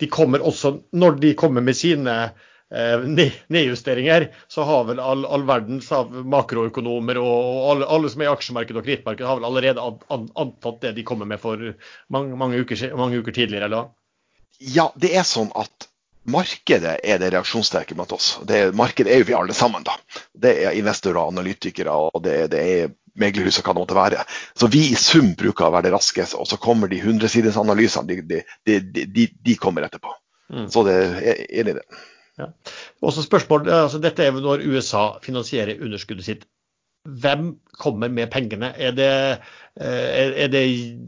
[0.00, 3.04] de kommer også, når de kommer med sine eh,
[3.52, 5.90] nedjusteringer, så har vel all, all verdens
[6.34, 10.00] makroøkonomer og, og alle, alle, som er i aksjemarkedet og kredittmarkedet, har vel allerede an,
[10.08, 11.60] an, antatt det de kommer med for
[12.08, 13.70] mange, mange, uker, mange uker, tidligere?
[13.70, 13.92] eller?
[14.60, 15.90] Ja, det er sånn at
[16.30, 18.34] markedet er det reaksjonssterke blant oss.
[18.46, 19.84] Det, markedet er jo vi alle sammen.
[19.86, 19.96] da.
[20.32, 24.24] Det er investorer og analytikere, og det, det er meglerhus kan måtte være.
[24.58, 28.20] Så vi i sum bruker å være det raskeste, og så kommer de hundresidesanalysene.
[28.28, 30.14] De, de, de, de, kommer etterpå.
[30.50, 30.68] Mm.
[30.72, 31.84] Så det er enig i det.
[32.40, 32.48] Ja.
[33.04, 36.48] Også spørsmål, altså Dette er når USA finansierer underskuddet sitt.
[37.08, 38.74] Hvem kommer med pengene?
[38.76, 39.12] Er det,
[39.80, 40.64] eh, er det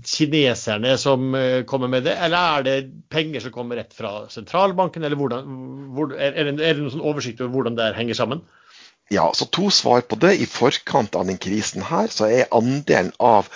[0.09, 2.77] kineserne som eh, kommer med det, eller er det
[3.13, 5.05] penger som kommer rett fra sentralbanken?
[5.05, 5.53] eller hvordan,
[5.93, 8.41] hvor, er, det, er det noen sånn oversikt over hvordan det henger sammen?
[9.13, 10.37] Ja, så To svar på det.
[10.41, 13.51] I forkant av den krisen her, så er andelen av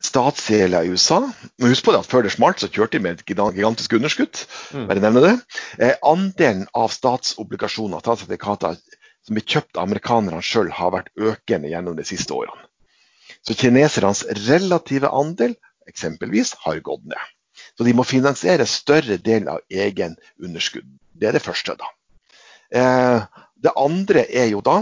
[0.00, 3.18] statsgjelda i USA men Husk på det at før det smalt, så kjørte de med
[3.20, 4.40] et gigantisk underskudd.
[4.72, 4.86] Mm.
[4.88, 5.34] bare nevne det.
[5.78, 8.78] Eh, andelen av statsobligasjoner statssertifikater
[9.26, 12.64] som blir kjøpt av amerikanerne sjøl, har vært økende gjennom de siste årene.
[13.44, 15.54] Så kinesernes relative andel
[15.88, 17.36] eksempelvis har gått ned.
[17.76, 20.88] Så de må finansiere større del av egen underskudd.
[21.12, 21.76] Det er det første.
[21.76, 21.92] da.
[22.72, 24.80] Eh, det andre er jo da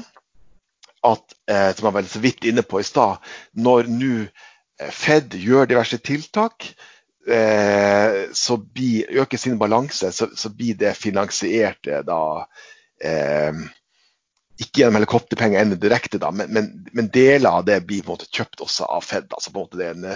[1.07, 3.23] at, eh, som jeg var så vidt inne på i stad,
[3.59, 6.71] når nå eh, Fed gjør diverse tiltak,
[7.29, 12.21] eh, så blir, øker sin balanse, så, så, blir det finansiert eh, da
[13.05, 13.65] eh,
[14.59, 18.19] ikke gjennom helikopterpenger ennå direkte, da, men, men, men, deler av det blir på en
[18.19, 19.31] måte kjøpt også av Fed.
[19.31, 20.09] altså på en måte det er en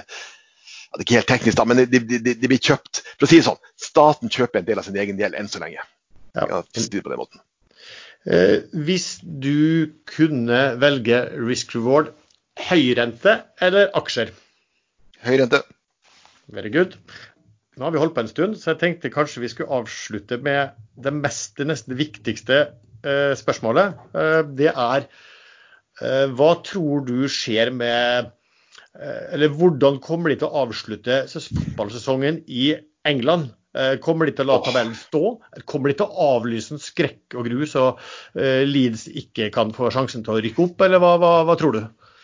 [0.93, 3.31] Det er ikke helt teknisk, da, men det, de, de, de blir kjøpt For å
[3.31, 5.81] si det sånn, staten kjøper en del av sin egen gjeld enn så lenge.
[6.37, 6.45] Ja.
[6.49, 7.41] Ja, si det på den måten.
[8.23, 12.13] Eh, hvis du kunne velge risk reward,
[12.69, 14.31] høyrente eller aksjer?
[15.25, 15.63] Høyrente.
[16.53, 16.95] Very good.
[17.77, 20.77] Nå har vi holdt på en stund, så jeg tenkte kanskje vi skulle avslutte med
[21.03, 22.59] det mest, det nesten viktigste
[23.03, 23.99] eh, spørsmålet.
[24.15, 30.51] Eh, det er eh, hva tror du skjer med eh, Eller hvordan kommer de til
[30.51, 32.75] å avslutte fotballsesongen i
[33.09, 33.51] England?
[33.73, 35.23] Eh, Kommer de til å la tabellen stå?
[35.69, 37.87] Kommer de til å avlyse en skrekk og gru så
[38.37, 41.79] eh, Leeds ikke kan få sjansen til å rykke opp, eller hva, hva, hva tror
[41.79, 41.83] du?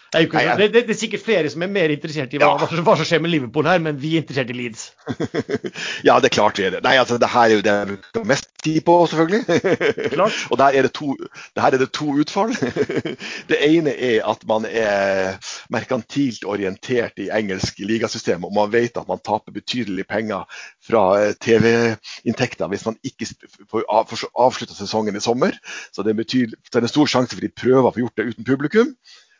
[0.08, 2.46] Det er, ikke, det, det, det er sikkert flere som er mer interessert i hva,
[2.56, 2.66] Ja.
[2.80, 4.86] hva, som- skjer med Liverpool her, men vi er interessert i Leeds.
[6.08, 6.80] Ja, det er klart vi er det.
[6.86, 9.60] Nei, altså, det her er jo det jeg bruker mest tid på, selvfølgelig.
[10.16, 10.38] Klart.
[10.50, 12.54] og der er det to, det her er det to utfall.
[13.50, 15.36] det ene er at man er
[15.74, 20.48] merkantilt orientert i engelsk ligasystem, og man vet at man taper betydelige penger
[20.88, 23.28] fra eh, TV-inntekter hvis man ikke
[23.70, 25.52] får av- avslutta sesongen i sommer.
[25.92, 28.16] Så det betydelig, så det er en stor sjanse for de prøver å få gjort
[28.22, 28.94] det uten publikum.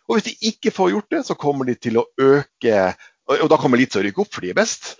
[0.09, 2.83] Og hvis de ikke får gjort det, så kommer de til å øke
[3.29, 4.95] Og da kommer Leeds til å rykke opp, for de er best.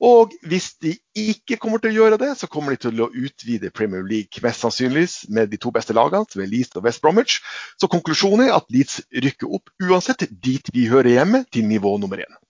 [0.00, 3.70] Og hvis de ikke kommer til å gjøre det, så kommer de til å utvide
[3.76, 7.38] Premier League mest sannsynlig med de to beste lagene, som er Leeds og West Bromwich.
[7.80, 12.24] Så konklusjonen er at Leeds rykker opp uansett dit vi hører hjemme, til nivå nummer
[12.24, 12.40] én.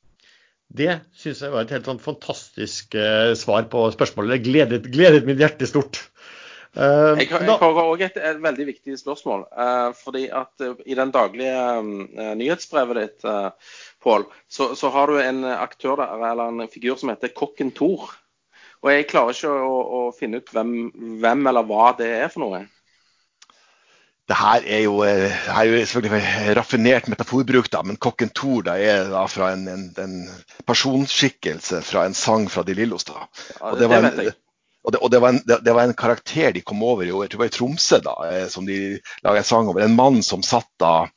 [0.75, 4.39] Det syns jeg var et helt sånn fantastisk eh, svar på spørsmålet.
[4.39, 6.01] Det gledet, gledet mitt hjerte stort.
[6.77, 9.45] Eh, Jeg, har- jeg har òg et, et veldig viktig spørsmål.
[9.57, 13.51] eh, fordi at eh, I den daglige nyhetsbrevet ditt, uh,
[14.03, 18.11] Pål, så, så har du en aktør der, eller en figur som heter Kokken Thor.
[18.83, 20.75] Og jeg klarer ikke å, å finne ut hvem,
[21.23, 22.67] hvem eller hva det er for noe.
[24.29, 28.77] Det her er jo, her er jo selvfølgelig raffinert metaforbruk, da, men kokken Thor da,
[28.81, 30.15] er da fra en, en, en
[30.69, 33.05] personskikkelse fra en sang fra De Lillos.
[33.09, 33.27] Da.
[33.61, 34.37] Og det, det var en- vet jeg.
[34.85, 37.09] Og, det, og det, var en, det, det var en karakter de kom over i,
[37.09, 39.85] jeg tror det var i Tromsø, da, eh, som de laga en sang over.
[39.85, 41.09] En mann som satt da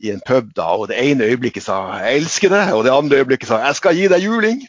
[0.00, 3.16] i en pub da, og det ene øyeblikket sa 'jeg elsker det', og det andre
[3.20, 4.62] øyeblikket sa 'jeg skal gi deg juling'.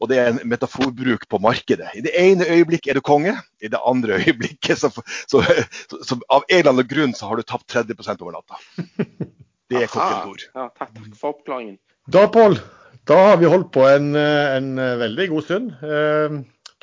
[0.00, 1.88] Og det er en metaforbruk på markedet.
[1.94, 4.90] I det ene øyeblikket er du konge, i det andre øyeblikket så,
[5.26, 5.42] så,
[5.90, 8.54] så, så av en eller annen grunn så har du tapt 30% over natta.
[9.70, 10.42] Det er kokken ord.
[10.54, 11.78] Ja, takk, takk for oppklaringen.
[12.06, 12.60] Da, Pål,
[13.02, 15.72] da har vi holdt på en, eh, en veldig god stund.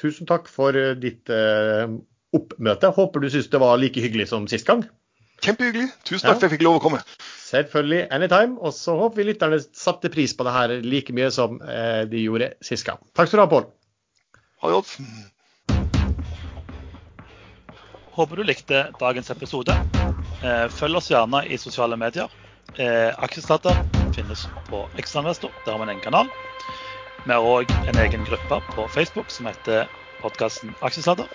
[0.04, 1.88] Tusen takk for eh, ditt eh,
[2.36, 2.90] oppmøte.
[2.92, 4.84] Håper du syns det var like hyggelig som sist gang.
[5.44, 5.90] Kjempehyggelig.
[6.04, 6.34] Tusen Ja.
[6.34, 7.00] takk for at jeg fikk lov å komme.
[7.48, 8.58] Selvfølgelig anytime.
[8.60, 12.26] Og så håper vi lytterne satte pris på det her like mye som eh, de
[12.26, 13.00] gjorde sist gang.
[13.16, 13.70] Takk skal du ha, Pål.
[14.64, 14.92] Ha det godt.
[18.14, 19.74] Håper du likte dagens episode.
[20.44, 22.28] Eh, Følg oss gjerne i sosiale medier.
[22.74, 25.52] Aksjestater Aksjesladder finnes på Ekstrainvestor.
[25.66, 26.30] Der har vi en kanal.
[27.24, 29.88] Vi har òg en egen gruppe på Facebook som heter
[30.20, 31.30] podkasten Aksjesladder.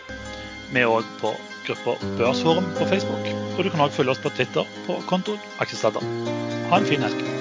[0.68, 1.32] Vi er òg på
[1.64, 3.32] gruppa Børsforum på Facebook.
[3.56, 6.04] Og du kan òg følge oss på Twitter på kontoen Aksjesladder.
[6.68, 7.37] Ha en fin helg.